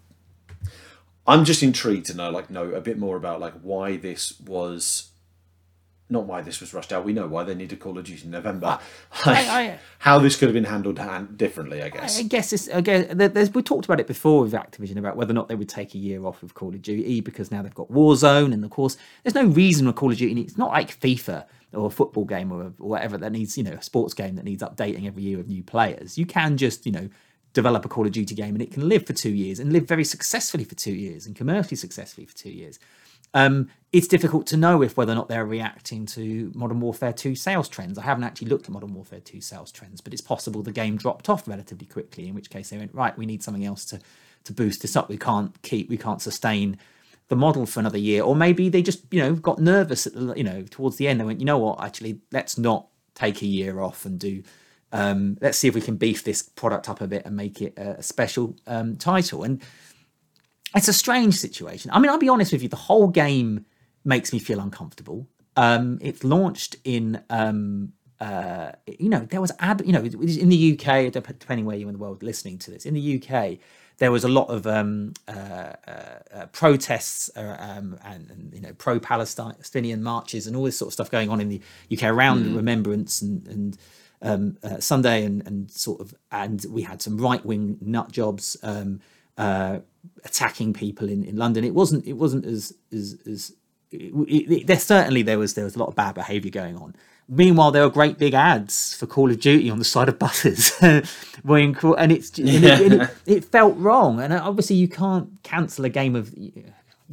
I'm 1.27 1.45
just 1.45 1.63
intrigued 1.63 2.07
to 2.07 2.15
know 2.15 2.31
like 2.31 2.51
know 2.51 2.71
a 2.73 2.81
bit 2.81 2.99
more 2.99 3.17
about 3.17 3.41
like 3.41 3.55
why 3.63 3.97
this 3.97 4.39
was 4.41 5.07
not 6.13 6.25
why 6.27 6.43
this 6.43 6.61
was 6.61 6.75
rushed 6.75 6.93
out. 6.93 7.05
We 7.05 7.13
know 7.13 7.29
why 7.29 7.45
they 7.45 7.55
needed 7.55 7.79
Call 7.79 7.97
of 7.97 8.05
Duty 8.05 8.25
in 8.25 8.31
November. 8.33 8.81
Like, 9.27 9.47
I- 9.47 9.79
how 10.01 10.19
this 10.19 10.35
could 10.37 10.49
have 10.49 10.55
been 10.55 10.65
handled 10.65 10.99
hand- 10.99 11.37
differently, 11.39 11.83
I 11.83 11.89
guess. 11.89 12.19
I 12.19 12.23
guess 12.23 12.53
it's 12.53 12.67
again. 12.69 13.17
we 13.55 13.63
talked 13.63 13.85
about 13.85 14.01
it 14.01 14.07
before 14.07 14.43
with 14.43 14.53
Activision 14.53 14.97
about 14.97 15.17
whether 15.17 15.31
or 15.33 15.35
not 15.35 15.49
they 15.49 15.55
would 15.55 15.69
take 15.69 15.95
a 15.95 15.99
year 15.99 16.25
off 16.25 16.43
of 16.43 16.55
Call 16.55 16.71
of 16.75 16.83
Duty 16.83 17.21
because 17.21 17.51
now 17.53 17.63
they've 17.63 17.75
got 17.75 17.91
Warzone, 17.91 18.53
and 18.53 18.65
of 18.65 18.71
course, 18.71 18.97
there's 19.23 19.35
no 19.35 19.45
reason 19.47 19.87
with 19.87 19.97
Call 19.97 20.11
of 20.11 20.19
Duty. 20.19 20.41
It's 20.41 20.59
not 20.59 20.71
like 20.71 20.99
FIFA 21.01 21.45
or 21.73 21.87
a 21.87 21.91
football 21.91 22.25
game 22.25 22.53
or, 22.53 22.73
whatever 22.79 23.17
that 23.19 23.33
needs, 23.33 23.57
you 23.57 23.65
know, 23.65 23.73
a 23.73 23.83
sports 23.83 24.15
game 24.15 24.37
that 24.37 24.45
needs 24.45 24.63
updating 24.63 25.07
every 25.07 25.23
year 25.23 25.39
with 25.39 25.49
new 25.49 25.63
players. 25.63 26.19
You 26.19 26.27
can 26.27 26.57
just, 26.57 26.87
you 26.87 26.93
know, 26.93 27.09
develop 27.53 27.85
a 27.85 27.89
Call 27.89 28.07
of 28.07 28.13
Duty 28.13 28.35
game 28.35 28.55
and 28.55 28.63
it 28.63 28.73
can 28.73 28.89
live 28.89 29.07
for 29.07 29.13
two 29.13 29.31
years 29.31 29.59
and 29.59 29.73
live 29.73 29.87
very 29.87 30.05
successfully 30.05 30.65
for 30.65 30.75
two 30.75 30.93
years 30.93 31.27
and 31.27 31.35
commercially 31.35 31.77
successfully 31.77 32.27
for 32.27 32.37
two 32.37 32.51
years. 32.51 32.79
Um, 33.33 33.69
it's 33.93 34.09
difficult 34.09 34.47
to 34.49 34.57
know 34.57 34.83
if 34.83 34.97
whether 34.97 35.13
or 35.13 35.17
not 35.17 35.29
they're 35.29 35.45
reacting 35.45 36.07
to 36.07 36.51
Modern 36.55 36.81
Warfare 36.81 37.13
2 37.13 37.35
sales 37.35 37.69
trends. 37.69 37.99
I 37.99 38.03
haven't 38.03 38.25
actually 38.25 38.49
looked 38.49 38.67
at 38.67 38.71
Modern 38.71 38.93
Warfare 38.95 39.21
2 39.21 39.41
sales 39.41 39.71
trends, 39.71 40.01
but 40.01 40.13
it's 40.13 40.23
possible 40.23 40.63
the 40.63 40.73
game 40.73 40.97
dropped 40.97 41.29
off 41.29 41.47
relatively 41.47 41.87
quickly, 41.87 42.29
in 42.29 42.35
which 42.35 42.51
case 42.51 42.71
they 42.71 42.79
went, 42.79 42.95
right, 42.95 43.17
we 43.17 43.27
need 43.27 43.43
something 43.43 43.65
else 43.65 43.85
to, 43.87 44.01
to 44.45 44.53
boost 44.53 44.83
this 44.83 44.97
up. 44.97 45.09
We 45.09 45.19
can't 45.19 45.61
keep, 45.63 45.89
we 45.89 45.97
can't 45.97 46.23
sustain 46.23 46.79
the 47.31 47.37
model 47.37 47.65
for 47.65 47.81
another 47.81 47.97
year. 47.97 48.23
Or 48.23 48.37
maybe 48.37 48.69
they 48.69 48.83
just, 48.83 49.03
you 49.11 49.23
know, 49.23 49.35
got 49.35 49.61
nervous 49.61 50.07
at 50.07 50.15
the, 50.15 50.35
you 50.35 50.45
know, 50.45 50.65
towards 50.69 50.97
the 50.97 51.09
end. 51.09 51.21
They 51.21 51.25
went, 51.25 51.41
you 51.41 51.47
know 51.47 51.59
what, 51.59 51.83
actually, 51.83 52.21
let's 52.33 52.59
not 52.59 52.89
take 53.15 53.41
a 53.41 53.47
year 53.47 53.81
off 53.81 54.05
and 54.05 54.19
do, 54.19 54.43
um, 54.93 55.39
let's 55.41 55.57
see 55.57 55.69
if 55.69 55.75
we 55.75 55.81
can 55.81 55.97
beef 55.97 56.25
this 56.25 56.43
product 56.43 56.89
up 56.89 57.01
a 57.01 57.07
bit 57.07 57.25
and 57.25 57.37
make 57.37 57.63
it 57.63 57.79
a 57.79 58.03
special 58.03 58.57
um, 58.67 58.97
title. 58.97 59.45
And 59.45 59.63
it's 60.75 60.89
a 60.89 60.93
strange 60.93 61.37
situation. 61.37 61.93
I 61.95 62.01
mean, 62.01 62.11
I'll 62.11 62.19
be 62.19 62.29
honest 62.29 62.53
with 62.53 62.63
you, 62.63 62.69
the 62.69 62.77
whole 62.77 63.07
game 63.07 63.65
makes 64.05 64.33
me 64.33 64.41
feel 64.41 64.59
uncomfortable. 64.59 65.29
Um, 65.57 65.99
it's 66.01 66.25
launched 66.25 66.77
in, 66.83 67.23
um, 67.31 67.93
uh, 68.19 68.73
you 68.99 69.09
know, 69.09 69.21
there 69.21 69.41
was 69.41 69.53
ad, 69.61 69.83
you 69.87 69.93
know, 69.93 70.03
in 70.03 70.49
the 70.49 70.73
UK, 70.73 71.13
depending 71.13 71.65
where 71.65 71.77
you're 71.77 71.89
in 71.89 71.95
the 71.95 72.01
world 72.01 72.25
listening 72.25 72.59
to 72.59 72.73
this, 72.73 72.87
in 72.87 72.95
the 72.95 73.23
UK, 73.23 73.59
there 74.01 74.11
was 74.11 74.25
a 74.25 74.29
lot 74.29 74.49
of 74.49 74.67
um, 74.67 75.13
uh, 75.29 75.33
uh, 75.87 75.93
uh 76.33 76.47
protests 76.47 77.31
uh, 77.37 77.57
um, 77.61 77.99
and, 78.03 78.31
and, 78.31 78.55
you 78.55 78.61
know 78.61 78.73
pro-Palestinian 78.73 80.03
marches 80.03 80.47
and 80.47 80.57
all 80.57 80.65
this 80.65 80.77
sort 80.77 80.89
of 80.89 80.95
stuff 80.95 81.11
going 81.11 81.29
on 81.29 81.41
in 81.41 81.49
the 81.49 81.61
UK 81.93 82.05
around 82.05 82.45
mm. 82.45 82.57
Remembrance 82.57 83.23
and, 83.23 83.47
and 83.47 83.79
um, 84.23 84.57
uh, 84.63 84.81
Sunday 84.81 85.25
and, 85.25 85.47
and 85.47 85.71
sort 85.71 86.01
of 86.01 86.15
and 86.33 86.65
we 86.71 86.83
had 86.83 87.01
some 87.01 87.19
right-wing 87.19 87.79
nut 87.81 88.11
jobs 88.11 88.57
um, 88.63 89.01
attacking 90.25 90.73
people 90.73 91.09
in, 91.09 91.23
in 91.25 91.37
London. 91.37 91.63
It 91.63 91.75
wasn't 91.75 92.07
it 92.07 92.15
wasn't 92.15 92.47
as 92.47 92.75
as, 92.93 93.19
as 93.27 93.53
it, 93.91 94.13
it, 94.51 94.67
there 94.67 94.79
certainly 94.79 95.23
there 95.23 95.39
was 95.39 95.55
there 95.55 95.65
was 95.65 95.77
a 95.77 95.79
lot 95.79 95.89
of 95.89 95.95
bad 95.95 96.15
behaviour 96.15 96.51
going 96.51 96.77
on. 96.77 96.97
Meanwhile, 97.33 97.71
there 97.71 97.85
were 97.85 97.91
great 97.91 98.19
big 98.19 98.35
ads 98.35 98.95
for 98.95 99.07
Call 99.07 99.31
of 99.31 99.39
Duty 99.39 99.71
on 99.71 99.79
the 99.79 99.85
side 99.85 100.09
of 100.09 100.19
buses, 100.19 100.73
and 100.81 101.05
it's 101.45 102.37
and 102.39 102.49
it, 102.49 102.93
it, 102.93 103.11
it, 103.25 103.45
felt 103.45 103.77
wrong. 103.77 104.21
And 104.21 104.33
obviously, 104.33 104.75
you 104.75 104.89
can't 104.89 105.41
cancel 105.45 105.85
a 105.85 105.89
game 105.89 106.17
of 106.17 106.37
you 106.37 106.53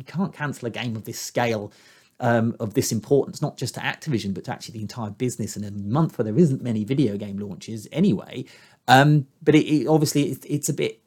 can't 0.07 0.33
cancel 0.33 0.67
a 0.67 0.71
game 0.71 0.95
of 0.95 1.05
this 1.05 1.19
scale. 1.19 1.71
Um, 2.19 2.55
of 2.59 2.73
this 2.73 2.91
importance, 2.91 3.43
not 3.43 3.57
just 3.57 3.75
to 3.75 3.79
Activision, 3.79 4.33
but 4.33 4.45
to 4.45 4.51
actually 4.51 4.73
the 4.73 4.81
entire 4.81 5.11
business 5.11 5.55
in 5.55 5.63
a 5.63 5.69
month 5.69 6.17
where 6.17 6.23
there 6.23 6.35
isn't 6.35 6.63
many 6.63 6.83
video 6.83 7.15
game 7.15 7.37
launches 7.37 7.87
anyway. 7.91 8.43
Um, 8.87 9.27
but 9.43 9.53
it, 9.53 9.85
obviously, 9.85 10.23
it's 10.23 10.67
a 10.67 10.73
bit, 10.73 10.99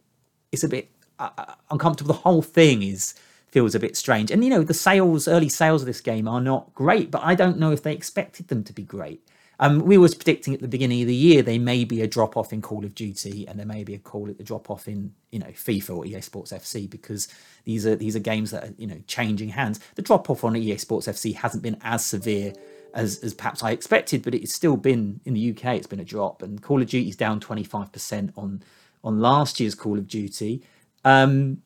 it's 0.53 0.63
a 0.63 0.69
bit 0.69 0.89
uh, 1.19 1.31
uh, 1.37 1.55
uncomfortable. 1.69 2.15
The 2.15 2.21
whole 2.21 2.43
thing 2.43 2.85
is 2.85 3.15
feels 3.51 3.75
a 3.75 3.81
bit 3.81 3.97
strange. 3.97 4.31
And 4.31 4.45
you 4.45 4.51
know, 4.51 4.63
the 4.63 4.75
sales, 4.75 5.29
early 5.29 5.49
sales 5.49 5.83
of 5.83 5.87
this 5.87 6.01
game 6.01 6.29
are 6.29 6.41
not 6.41 6.75
great, 6.75 7.11
but 7.11 7.23
I 7.25 7.35
don't 7.35 7.59
know 7.59 7.73
if 7.73 7.83
they 7.83 7.93
expected 7.93 8.49
them 8.49 8.65
to 8.65 8.73
be 8.73 8.83
great. 8.83 9.27
Um, 9.61 9.81
we 9.81 9.99
was 9.99 10.15
predicting 10.15 10.55
at 10.55 10.61
the 10.61 10.69
beginning 10.69 11.03
of 11.03 11.07
the 11.07 11.15
year 11.15 11.43
there 11.43 11.61
may 11.61 11.85
be 11.85 12.01
a 12.01 12.07
drop 12.07 12.35
off 12.35 12.51
in 12.51 12.63
Call 12.63 12.83
of 12.83 12.95
Duty 12.95 13.47
and 13.47 13.59
there 13.59 13.67
may 13.67 13.85
be 13.85 13.95
a 13.95 13.99
call 13.99 14.31
at 14.31 14.41
a 14.41 14.43
drop 14.43 14.71
off 14.71 14.89
in 14.89 15.13
you 15.31 15.39
know 15.39 15.49
FIFA 15.49 15.97
or 15.99 16.07
EA 16.07 16.23
Sports 16.23 16.51
FC 16.51 16.89
because 16.89 17.29
these 17.65 17.85
are 17.85 17.95
these 17.95 18.17
are 18.17 18.21
games 18.21 18.53
that 18.53 18.65
are 18.65 18.75
you 18.79 18.87
know 18.87 18.99
changing 19.07 19.51
hands. 19.51 19.79
The 19.97 20.03
drop 20.03 20.31
off 20.31 20.45
on 20.45 20.57
EA 20.57 20.79
Sports 20.79 21.07
FC 21.07 21.35
hasn't 21.35 21.63
been 21.63 21.77
as 21.83 22.03
severe 22.03 22.55
as 22.95 23.19
as 23.19 23.35
perhaps 23.35 23.63
I 23.63 23.73
expected, 23.73 24.23
but 24.23 24.35
it's 24.35 24.55
still 24.55 24.79
been 24.79 25.21
in 25.27 25.35
the 25.35 25.51
UK. 25.51 25.77
It's 25.77 25.87
been 25.87 26.01
a 26.01 26.05
drop, 26.07 26.41
and 26.41 26.63
Call 26.63 26.81
of 26.81 26.89
Duty 26.89 27.11
is 27.11 27.17
down 27.17 27.39
twenty 27.39 27.65
five 27.65 27.93
percent 27.93 28.33
on 28.39 28.63
on 29.05 29.21
last 29.21 29.61
year's 29.61 29.75
Call 29.75 29.99
of 29.99 30.09
Duty. 30.09 30.63
Um, 31.05 31.59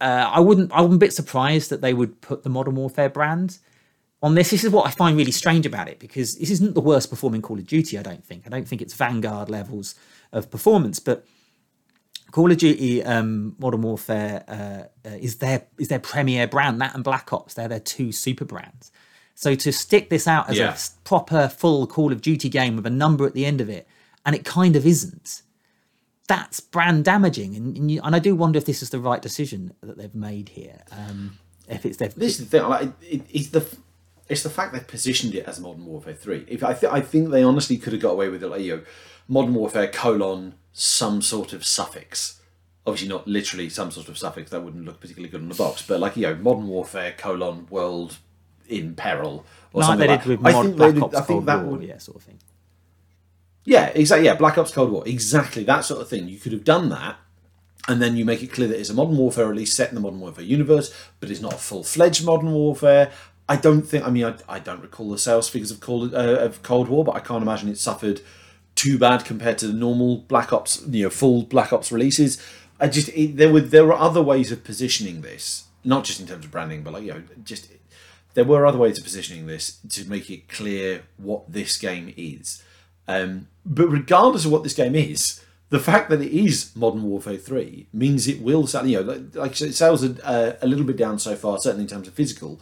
uh, 0.00 0.30
I 0.32 0.40
wouldn't. 0.40 0.70
I'm 0.74 0.92
a 0.92 0.98
bit 0.98 1.12
surprised 1.12 1.70
that 1.70 1.80
they 1.80 1.94
would 1.94 2.20
put 2.20 2.42
the 2.42 2.50
Modern 2.50 2.76
Warfare 2.76 3.08
brand 3.08 3.58
on 4.22 4.34
this. 4.34 4.50
This 4.50 4.64
is 4.64 4.70
what 4.70 4.86
I 4.86 4.90
find 4.90 5.16
really 5.16 5.32
strange 5.32 5.64
about 5.64 5.88
it 5.88 5.98
because 5.98 6.36
this 6.36 6.50
isn't 6.50 6.74
the 6.74 6.80
worst 6.80 7.10
performing 7.10 7.42
Call 7.42 7.58
of 7.58 7.66
Duty. 7.66 7.98
I 7.98 8.02
don't 8.02 8.24
think. 8.24 8.44
I 8.46 8.50
don't 8.50 8.68
think 8.68 8.82
it's 8.82 8.94
Vanguard 8.94 9.48
levels 9.48 9.94
of 10.32 10.50
performance, 10.50 11.00
but 11.00 11.24
Call 12.30 12.52
of 12.52 12.58
Duty 12.58 13.02
um, 13.04 13.56
Modern 13.58 13.82
Warfare 13.82 14.44
uh, 14.48 15.08
uh, 15.08 15.16
is 15.18 15.36
their 15.36 15.66
is 15.78 15.88
their 15.88 15.98
premier 15.98 16.46
brand. 16.46 16.80
That 16.80 16.94
and 16.94 17.02
Black 17.02 17.32
Ops, 17.32 17.54
they're 17.54 17.68
their 17.68 17.80
two 17.80 18.12
super 18.12 18.44
brands. 18.44 18.92
So 19.34 19.54
to 19.54 19.72
stick 19.72 20.08
this 20.10 20.26
out 20.26 20.48
as 20.48 20.58
yeah. 20.58 20.74
a 20.74 20.78
proper 21.04 21.48
full 21.48 21.86
Call 21.86 22.12
of 22.12 22.20
Duty 22.20 22.48
game 22.48 22.76
with 22.76 22.86
a 22.86 22.90
number 22.90 23.26
at 23.26 23.34
the 23.34 23.46
end 23.46 23.60
of 23.60 23.68
it, 23.70 23.88
and 24.26 24.34
it 24.34 24.44
kind 24.44 24.76
of 24.76 24.86
isn't 24.86 25.42
that's 26.26 26.60
brand 26.60 27.04
damaging, 27.04 27.56
and 27.56 27.76
and, 27.76 27.90
you, 27.90 28.00
and, 28.02 28.14
I 28.14 28.18
do 28.18 28.34
wonder 28.34 28.58
if 28.58 28.64
this 28.64 28.82
is 28.82 28.90
the 28.90 28.98
right 28.98 29.20
decision 29.22 29.74
that 29.82 29.96
they've 29.96 30.14
made 30.14 30.50
here. 30.50 30.82
Um, 30.90 31.38
if 31.68 31.84
it's 31.84 31.96
their, 31.96 32.08
this 32.08 32.38
is 32.38 32.48
the 32.48 32.58
thing, 32.58 32.68
like, 32.68 32.90
it, 33.02 33.22
it's 33.30 33.48
the 33.48 33.66
it's 34.28 34.42
the 34.42 34.50
fact 34.50 34.72
they've 34.72 34.86
positioned 34.86 35.34
it 35.34 35.46
as 35.46 35.60
Modern 35.60 35.86
Warfare 35.86 36.14
Three. 36.14 36.44
If 36.48 36.62
I 36.62 36.74
th- 36.74 36.92
I 36.92 37.00
think 37.00 37.30
they 37.30 37.42
honestly 37.42 37.76
could 37.76 37.92
have 37.92 38.02
got 38.02 38.12
away 38.12 38.28
with 38.28 38.42
it, 38.42 38.48
like 38.48 38.62
you 38.62 38.76
know, 38.76 38.82
Modern 39.28 39.54
Warfare 39.54 39.88
colon 39.88 40.54
some 40.72 41.22
sort 41.22 41.52
of 41.52 41.64
suffix. 41.64 42.40
Obviously, 42.86 43.08
not 43.08 43.26
literally 43.26 43.68
some 43.68 43.90
sort 43.90 44.08
of 44.08 44.16
suffix 44.16 44.50
that 44.50 44.62
wouldn't 44.62 44.84
look 44.84 45.00
particularly 45.00 45.28
good 45.28 45.40
on 45.40 45.48
the 45.48 45.54
box, 45.56 45.84
but 45.86 45.98
like 45.98 46.16
you 46.16 46.22
know, 46.22 46.36
Modern 46.36 46.68
Warfare 46.68 47.14
colon 47.16 47.66
World 47.68 48.18
in 48.68 48.94
Peril 48.94 49.44
or 49.72 49.80
like 49.80 49.88
something 49.88 50.08
they 50.08 50.16
did 50.16 50.26
with 50.26 50.40
Mod, 50.40 50.54
I 50.54 50.62
think 50.62 50.76
Black 50.76 51.02
Ops 51.02 51.16
I 51.16 51.20
think 51.20 51.26
Cold 51.26 51.46
that 51.46 51.64
War, 51.64 51.72
would, 51.72 51.82
yeah, 51.82 51.98
sort 51.98 52.16
of 52.16 52.22
thing. 52.22 52.38
Yeah, 53.66 53.86
exactly. 53.94 54.26
Yeah, 54.26 54.36
Black 54.36 54.56
Ops 54.56 54.72
Cold 54.72 54.90
War, 54.90 55.02
exactly 55.06 55.64
that 55.64 55.84
sort 55.84 56.00
of 56.00 56.08
thing. 56.08 56.28
You 56.28 56.38
could 56.38 56.52
have 56.52 56.64
done 56.64 56.88
that, 56.90 57.16
and 57.88 58.00
then 58.00 58.16
you 58.16 58.24
make 58.24 58.42
it 58.42 58.52
clear 58.52 58.68
that 58.68 58.78
it's 58.78 58.90
a 58.90 58.94
modern 58.94 59.18
warfare 59.18 59.48
release 59.48 59.74
set 59.74 59.88
in 59.88 59.96
the 59.96 60.00
modern 60.00 60.20
warfare 60.20 60.44
universe, 60.44 60.94
but 61.20 61.30
it's 61.30 61.40
not 61.40 61.54
a 61.54 61.58
full 61.58 61.82
fledged 61.82 62.24
modern 62.24 62.52
warfare. 62.52 63.10
I 63.48 63.56
don't 63.56 63.82
think. 63.82 64.06
I 64.06 64.10
mean, 64.10 64.24
I, 64.24 64.36
I 64.48 64.58
don't 64.60 64.80
recall 64.80 65.10
the 65.10 65.18
sales 65.18 65.48
figures 65.48 65.72
of 65.72 65.80
Cold 65.80 66.14
uh, 66.14 66.38
of 66.40 66.62
Cold 66.62 66.88
War, 66.88 67.04
but 67.04 67.16
I 67.16 67.20
can't 67.20 67.42
imagine 67.42 67.68
it 67.68 67.78
suffered 67.78 68.20
too 68.76 68.98
bad 68.98 69.24
compared 69.24 69.58
to 69.58 69.66
the 69.66 69.72
normal 69.72 70.18
Black 70.18 70.52
Ops, 70.52 70.86
you 70.88 71.04
know, 71.04 71.10
full 71.10 71.42
Black 71.42 71.72
Ops 71.72 71.90
releases. 71.90 72.40
I 72.78 72.86
just 72.86 73.08
it, 73.08 73.36
there 73.36 73.52
were 73.52 73.60
there 73.60 73.84
were 73.84 73.94
other 73.94 74.22
ways 74.22 74.52
of 74.52 74.62
positioning 74.62 75.22
this, 75.22 75.64
not 75.82 76.04
just 76.04 76.20
in 76.20 76.28
terms 76.28 76.44
of 76.44 76.52
branding, 76.52 76.82
but 76.82 76.92
like 76.92 77.02
you 77.02 77.14
know, 77.14 77.22
just 77.42 77.68
there 78.34 78.44
were 78.44 78.64
other 78.64 78.78
ways 78.78 78.98
of 78.98 79.02
positioning 79.02 79.46
this 79.46 79.78
to 79.90 80.08
make 80.08 80.30
it 80.30 80.48
clear 80.48 81.02
what 81.16 81.50
this 81.50 81.76
game 81.78 82.14
is. 82.16 82.62
Um, 83.08 83.48
but 83.66 83.88
regardless 83.88 84.44
of 84.44 84.52
what 84.52 84.62
this 84.62 84.74
game 84.74 84.94
is, 84.94 85.42
the 85.70 85.80
fact 85.80 86.08
that 86.10 86.22
it 86.22 86.32
is 86.32 86.74
Modern 86.76 87.02
Warfare 87.02 87.36
3 87.36 87.88
means 87.92 88.28
it 88.28 88.40
will 88.40 88.66
sell, 88.68 88.86
you 88.86 89.02
know, 89.02 89.12
like, 89.12 89.34
like 89.34 89.56
sales 89.56 90.04
are 90.04 90.16
uh, 90.22 90.52
a 90.62 90.66
little 90.66 90.84
bit 90.84 90.96
down 90.96 91.18
so 91.18 91.34
far, 91.34 91.58
certainly 91.58 91.82
in 91.82 91.88
terms 91.88 92.06
of 92.06 92.14
physical. 92.14 92.60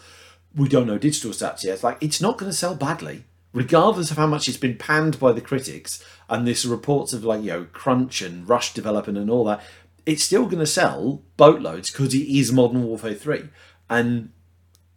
We 0.56 0.68
don't 0.68 0.86
know 0.86 0.96
digital 0.96 1.32
stats 1.32 1.62
yet. 1.62 1.82
Like, 1.82 1.98
it's 2.00 2.22
not 2.22 2.38
going 2.38 2.50
to 2.50 2.56
sell 2.56 2.74
badly, 2.74 3.24
regardless 3.52 4.10
of 4.10 4.16
how 4.16 4.26
much 4.26 4.48
it's 4.48 4.56
been 4.56 4.78
panned 4.78 5.20
by 5.20 5.32
the 5.32 5.42
critics 5.42 6.02
and 6.30 6.48
this 6.48 6.64
reports 6.64 7.12
of, 7.12 7.24
like, 7.24 7.42
you 7.42 7.50
know, 7.50 7.66
crunch 7.72 8.22
and 8.22 8.48
rush 8.48 8.72
development 8.72 9.18
and 9.18 9.30
all 9.30 9.44
that. 9.44 9.62
It's 10.06 10.24
still 10.24 10.46
going 10.46 10.60
to 10.60 10.66
sell 10.66 11.22
boatloads 11.36 11.90
because 11.90 12.14
it 12.14 12.26
is 12.26 12.52
Modern 12.52 12.84
Warfare 12.84 13.14
3. 13.14 13.50
And 13.90 14.32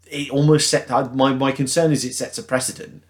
it 0.09 0.29
almost 0.29 0.69
set, 0.69 0.89
my, 1.13 1.33
my 1.33 1.51
concern 1.51 1.91
is 1.91 2.05
it 2.05 2.13
sets 2.13 2.37
a 2.37 2.43
precedent 2.43 3.03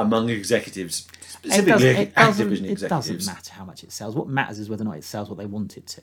among 0.00 0.28
executives 0.30 1.06
specifically 1.20 1.88
it, 1.88 2.14
does, 2.14 2.40
it 2.40 2.46
Activision 2.48 2.64
It 2.70 2.88
doesn't 2.88 3.26
matter 3.26 3.52
how 3.52 3.64
much 3.64 3.84
it 3.84 3.92
sells. 3.92 4.14
What 4.14 4.28
matters 4.28 4.58
is 4.58 4.68
whether 4.68 4.82
or 4.82 4.86
not 4.86 4.96
it 4.96 5.04
sells 5.04 5.28
what 5.28 5.38
they 5.38 5.46
want 5.46 5.76
it 5.76 5.86
to, 5.88 6.02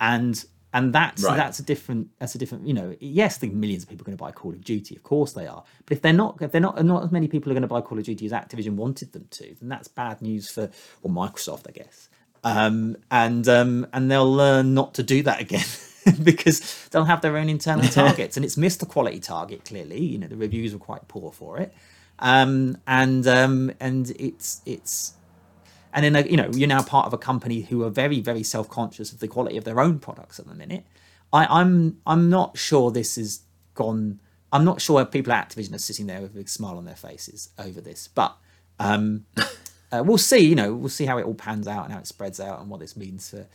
and 0.00 0.42
and 0.74 0.92
that's 0.92 1.22
right. 1.22 1.36
that's 1.36 1.58
a 1.58 1.62
different 1.62 2.08
that's 2.18 2.34
a 2.34 2.38
different 2.38 2.66
you 2.66 2.72
know 2.72 2.96
yes 2.98 3.36
the 3.38 3.48
millions 3.48 3.82
of 3.82 3.88
people 3.88 4.04
are 4.04 4.06
going 4.06 4.16
to 4.16 4.22
buy 4.22 4.32
Call 4.32 4.52
of 4.52 4.64
Duty 4.64 4.96
of 4.96 5.02
course 5.02 5.32
they 5.32 5.46
are. 5.46 5.64
But 5.86 5.96
if 5.96 6.02
they're 6.02 6.12
not 6.12 6.40
if 6.40 6.52
they're 6.52 6.60
not 6.60 6.82
not 6.84 7.04
as 7.04 7.12
many 7.12 7.28
people 7.28 7.52
are 7.52 7.54
going 7.54 7.62
to 7.62 7.68
buy 7.68 7.80
Call 7.80 7.98
of 7.98 8.04
Duty 8.04 8.26
as 8.26 8.32
Activision 8.32 8.74
wanted 8.74 9.12
them 9.12 9.26
to 9.30 9.54
then 9.60 9.68
that's 9.68 9.88
bad 9.88 10.22
news 10.22 10.50
for 10.50 10.70
or 11.02 11.10
Microsoft 11.10 11.68
I 11.68 11.72
guess. 11.72 12.08
Um, 12.44 12.96
and 13.10 13.46
um, 13.48 13.86
and 13.92 14.10
they'll 14.10 14.32
learn 14.32 14.74
not 14.74 14.94
to 14.94 15.02
do 15.02 15.22
that 15.22 15.40
again 15.40 15.64
because 16.24 16.88
they'll 16.90 17.04
have 17.04 17.20
their 17.20 17.36
own 17.36 17.48
internal 17.48 17.88
targets 17.88 18.36
and 18.36 18.44
it's 18.44 18.56
missed 18.56 18.80
the 18.80 18.86
quality 18.86 19.20
target 19.20 19.64
clearly. 19.64 20.00
You 20.00 20.18
know 20.18 20.26
the 20.26 20.36
reviews 20.36 20.72
were 20.72 20.80
quite 20.80 21.06
poor 21.06 21.30
for 21.30 21.58
it 21.58 21.74
um, 22.22 22.78
and 22.86 23.26
um, 23.26 23.72
and 23.80 24.10
it's 24.18 24.62
it's 24.64 25.14
and 25.92 26.14
then 26.14 26.26
you 26.28 26.36
know 26.36 26.48
you're 26.54 26.68
now 26.68 26.82
part 26.82 27.06
of 27.06 27.12
a 27.12 27.18
company 27.18 27.62
who 27.62 27.82
are 27.82 27.90
very 27.90 28.20
very 28.20 28.44
self 28.44 28.70
conscious 28.70 29.12
of 29.12 29.18
the 29.18 29.28
quality 29.28 29.58
of 29.58 29.64
their 29.64 29.80
own 29.80 29.98
products 29.98 30.38
at 30.38 30.46
the 30.46 30.54
minute. 30.54 30.84
I, 31.32 31.46
I'm 31.46 31.98
I'm 32.06 32.30
not 32.30 32.56
sure 32.56 32.90
this 32.92 33.16
has 33.16 33.40
gone. 33.74 34.20
I'm 34.52 34.64
not 34.64 34.80
sure 34.80 35.04
people 35.04 35.32
at 35.32 35.48
Activision 35.48 35.74
are 35.74 35.78
sitting 35.78 36.06
there 36.06 36.20
with 36.20 36.30
a 36.30 36.34
big 36.34 36.48
smile 36.48 36.78
on 36.78 36.84
their 36.84 36.94
faces 36.94 37.48
over 37.58 37.80
this, 37.80 38.06
but 38.06 38.36
um, 38.78 39.26
uh, 39.92 40.04
we'll 40.06 40.16
see. 40.16 40.38
You 40.38 40.54
know, 40.54 40.74
we'll 40.74 40.90
see 40.90 41.06
how 41.06 41.18
it 41.18 41.24
all 41.24 41.34
pans 41.34 41.66
out 41.66 41.84
and 41.84 41.92
how 41.92 41.98
it 41.98 42.06
spreads 42.06 42.38
out 42.38 42.60
and 42.60 42.70
what 42.70 42.78
this 42.78 42.96
means 42.96 43.30
for 43.30 43.48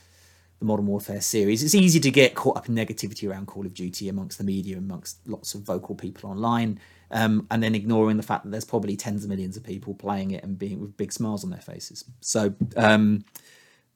the 0.59 0.65
Modern 0.65 0.87
Warfare 0.87 1.21
series. 1.21 1.63
It's 1.63 1.75
easy 1.75 2.01
to 2.01 2.11
get 2.11 2.35
caught 2.35 2.57
up 2.57 2.67
in 2.67 2.75
negativity 2.75 3.29
around 3.29 3.45
Call 3.45 3.65
of 3.65 3.73
Duty 3.73 4.09
amongst 4.09 4.39
the 4.39 4.43
media, 4.43 4.77
amongst 4.77 5.25
lots 5.25 5.53
of 5.55 5.61
vocal 5.61 5.95
people 5.95 6.29
online 6.29 6.81
um, 7.11 7.47
and 7.49 7.61
then 7.63 7.75
ignoring 7.75 8.17
the 8.17 8.23
fact 8.23 8.43
that 8.43 8.51
there's 8.51 8.65
probably 8.65 8.95
tens 8.95 9.23
of 9.23 9.29
millions 9.29 9.57
of 9.57 9.63
people 9.63 9.93
playing 9.93 10.31
it 10.31 10.43
and 10.43 10.57
being 10.57 10.79
with 10.79 10.97
big 10.97 11.11
smiles 11.11 11.43
on 11.43 11.49
their 11.49 11.61
faces. 11.61 12.03
So 12.21 12.53
um, 12.75 13.23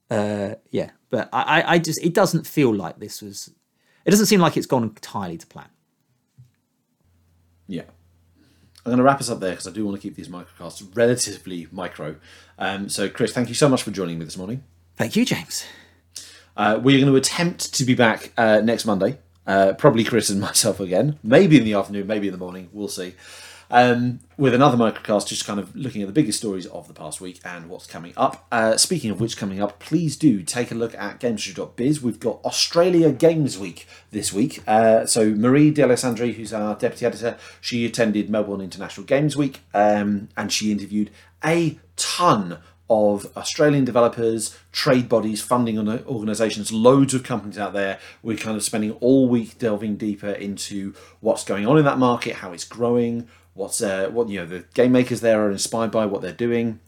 uh, 0.10 0.56
yeah, 0.72 0.92
but 1.10 1.30
I, 1.32 1.64
I 1.66 1.80
just 1.80 2.04
it 2.04 2.14
doesn't 2.14 2.46
feel 2.46 2.74
like 2.74 3.00
this 3.00 3.22
was. 3.22 3.52
It 4.04 4.10
doesn't 4.12 4.26
seem 4.26 4.40
like 4.40 4.58
it's 4.58 4.66
gone 4.66 4.84
entirely 4.84 5.38
to 5.38 5.46
plan. 5.46 5.70
Yeah. 7.68 7.84
I'm 8.84 8.90
going 8.90 8.98
to 8.98 9.04
wrap 9.04 9.20
us 9.20 9.30
up 9.30 9.40
there 9.40 9.52
because 9.52 9.68
I 9.68 9.72
do 9.72 9.86
want 9.86 9.96
to 9.96 10.02
keep 10.02 10.16
these 10.16 10.28
microcasts 10.28 10.84
relatively 10.96 11.68
micro. 11.72 12.16
Um, 12.58 12.90
so, 12.90 13.08
Chris, 13.10 13.32
thank 13.32 13.48
you 13.48 13.54
so 13.54 13.70
much 13.70 13.84
for 13.84 13.92
joining 13.92 14.18
me 14.18 14.26
this 14.26 14.38
morning. 14.38 14.64
Thank 14.96 15.16
you, 15.16 15.24
James. 15.24 15.66
Uh, 16.58 16.80
we're 16.82 17.00
going 17.00 17.12
to 17.12 17.16
attempt 17.16 17.74
to 17.76 17.86
be 17.86 17.94
back 17.94 18.34
uh, 18.38 18.60
next 18.62 18.86
Monday. 18.86 19.20
Uh, 19.46 19.74
probably 19.74 20.04
Chris 20.04 20.30
and 20.30 20.42
myself 20.42 20.80
again. 20.80 21.20
Maybe 21.24 21.58
in 21.58 21.64
the 21.64 21.74
afternoon, 21.74 22.08
maybe 22.08 22.28
in 22.28 22.34
the 22.34 22.38
morning. 22.38 22.70
We'll 22.72 22.88
see. 22.88 23.16
Um, 23.72 24.20
with 24.38 24.54
another 24.54 24.76
microcast, 24.76 25.28
just 25.28 25.46
kind 25.46 25.58
of 25.58 25.74
looking 25.76 26.02
at 26.02 26.08
the 26.08 26.14
biggest 26.14 26.40
stories 26.40 26.66
of 26.68 26.90
the 26.90 26.94
past 26.94 27.22
week 27.22 27.40
and 27.46 27.70
what's 27.70 27.88
coming 27.88 28.12
up. 28.18 28.46
Uh, 28.52 28.76
speaking 28.76 29.12
of 29.12 29.22
which, 29.22 29.38
coming 29.38 29.62
up, 29.62 29.80
please 29.80 30.18
do 30.18 30.44
take 30.44 30.72
a 30.72 30.76
look 30.76 30.94
at 30.96 31.22
GamesIndustry.biz. 31.22 32.02
We've 32.04 32.20
got 32.20 32.44
Australia 32.44 33.14
Games 33.14 33.58
Week 33.58 33.88
this 34.12 34.34
week. 34.34 34.62
Uh, 34.68 35.06
so 35.06 35.30
Marie 35.30 35.74
Dealessandri, 35.74 36.34
who's 36.34 36.52
our 36.52 36.76
deputy 36.76 37.06
editor, 37.06 37.38
she 37.62 37.86
attended 37.86 38.30
Melbourne 38.30 38.60
International 38.60 39.06
Games 39.06 39.38
Week 39.38 39.62
um, 39.74 40.28
and 40.36 40.52
she 40.52 40.72
interviewed 40.72 41.10
a 41.44 41.80
ton 41.96 42.58
of 42.92 43.26
Australian 43.38 43.86
developers, 43.86 44.58
trade 44.74 45.08
bodies, 45.08 45.42
funding 45.42 45.80
organisations, 45.80 46.74
loads 46.74 47.14
of 47.14 47.24
companies 47.24 47.58
out 47.58 47.72
there. 47.72 48.00
We're 48.22 48.36
kind 48.36 48.58
of 48.58 48.64
spending 48.64 48.92
all 49.00 49.30
week 49.30 49.58
delving 49.58 49.96
deeper 49.96 50.32
into 50.32 50.94
what's 51.22 51.46
going 51.46 51.66
on 51.66 51.78
in 51.78 51.86
that 51.86 51.98
market, 51.98 52.36
how 52.36 52.52
it's 52.52 52.66
growing, 52.66 53.30
what's 53.54 53.82
uh, 53.82 54.10
what 54.10 54.28
you 54.28 54.40
know 54.40 54.46
the 54.46 54.66
game 54.74 54.92
makers 54.92 55.22
there 55.22 55.42
are 55.42 55.50
inspired 55.50 55.90
by 55.90 56.06
what 56.06 56.22
they're 56.22 56.34
doing. 56.34 56.82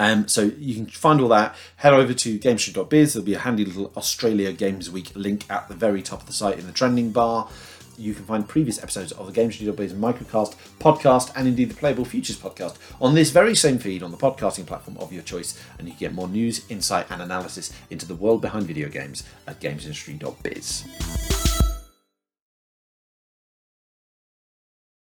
Um, 0.00 0.26
so 0.26 0.50
you 0.58 0.74
can 0.74 0.86
find 0.86 1.20
all 1.20 1.28
that. 1.28 1.54
Head 1.76 1.94
over 1.94 2.12
to 2.12 2.38
GamesIndustry.biz. 2.40 3.14
There'll 3.14 3.24
be 3.24 3.34
a 3.34 3.38
handy 3.38 3.64
little 3.64 3.92
Australia 3.96 4.52
Games 4.52 4.90
Week 4.90 5.14
link 5.14 5.48
at 5.48 5.68
the 5.68 5.74
very 5.74 6.02
top 6.02 6.22
of 6.22 6.26
the 6.26 6.32
site 6.32 6.58
in 6.58 6.66
the 6.66 6.72
trending 6.72 7.12
bar. 7.12 7.48
You 7.98 8.14
can 8.14 8.24
find 8.24 8.48
previous 8.48 8.82
episodes 8.82 9.12
of 9.12 9.32
the 9.32 9.40
GamesIndustry.biz 9.40 9.94
microcast, 9.94 10.54
podcast, 10.78 11.32
and 11.34 11.48
indeed 11.48 11.70
the 11.70 11.74
Playable 11.74 12.04
Futures 12.04 12.38
podcast 12.38 12.76
on 13.00 13.14
this 13.14 13.30
very 13.30 13.54
same 13.54 13.78
feed 13.78 14.02
on 14.02 14.10
the 14.10 14.16
podcasting 14.16 14.66
platform 14.66 14.96
of 14.98 15.12
your 15.12 15.22
choice. 15.22 15.60
And 15.78 15.88
you 15.88 15.94
can 15.94 16.00
get 16.00 16.14
more 16.14 16.28
news, 16.28 16.64
insight, 16.68 17.06
and 17.10 17.22
analysis 17.22 17.72
into 17.90 18.06
the 18.06 18.14
world 18.14 18.40
behind 18.42 18.66
video 18.66 18.88
games 18.88 19.24
at 19.46 19.60
GamesIndustry.biz. 19.60 21.55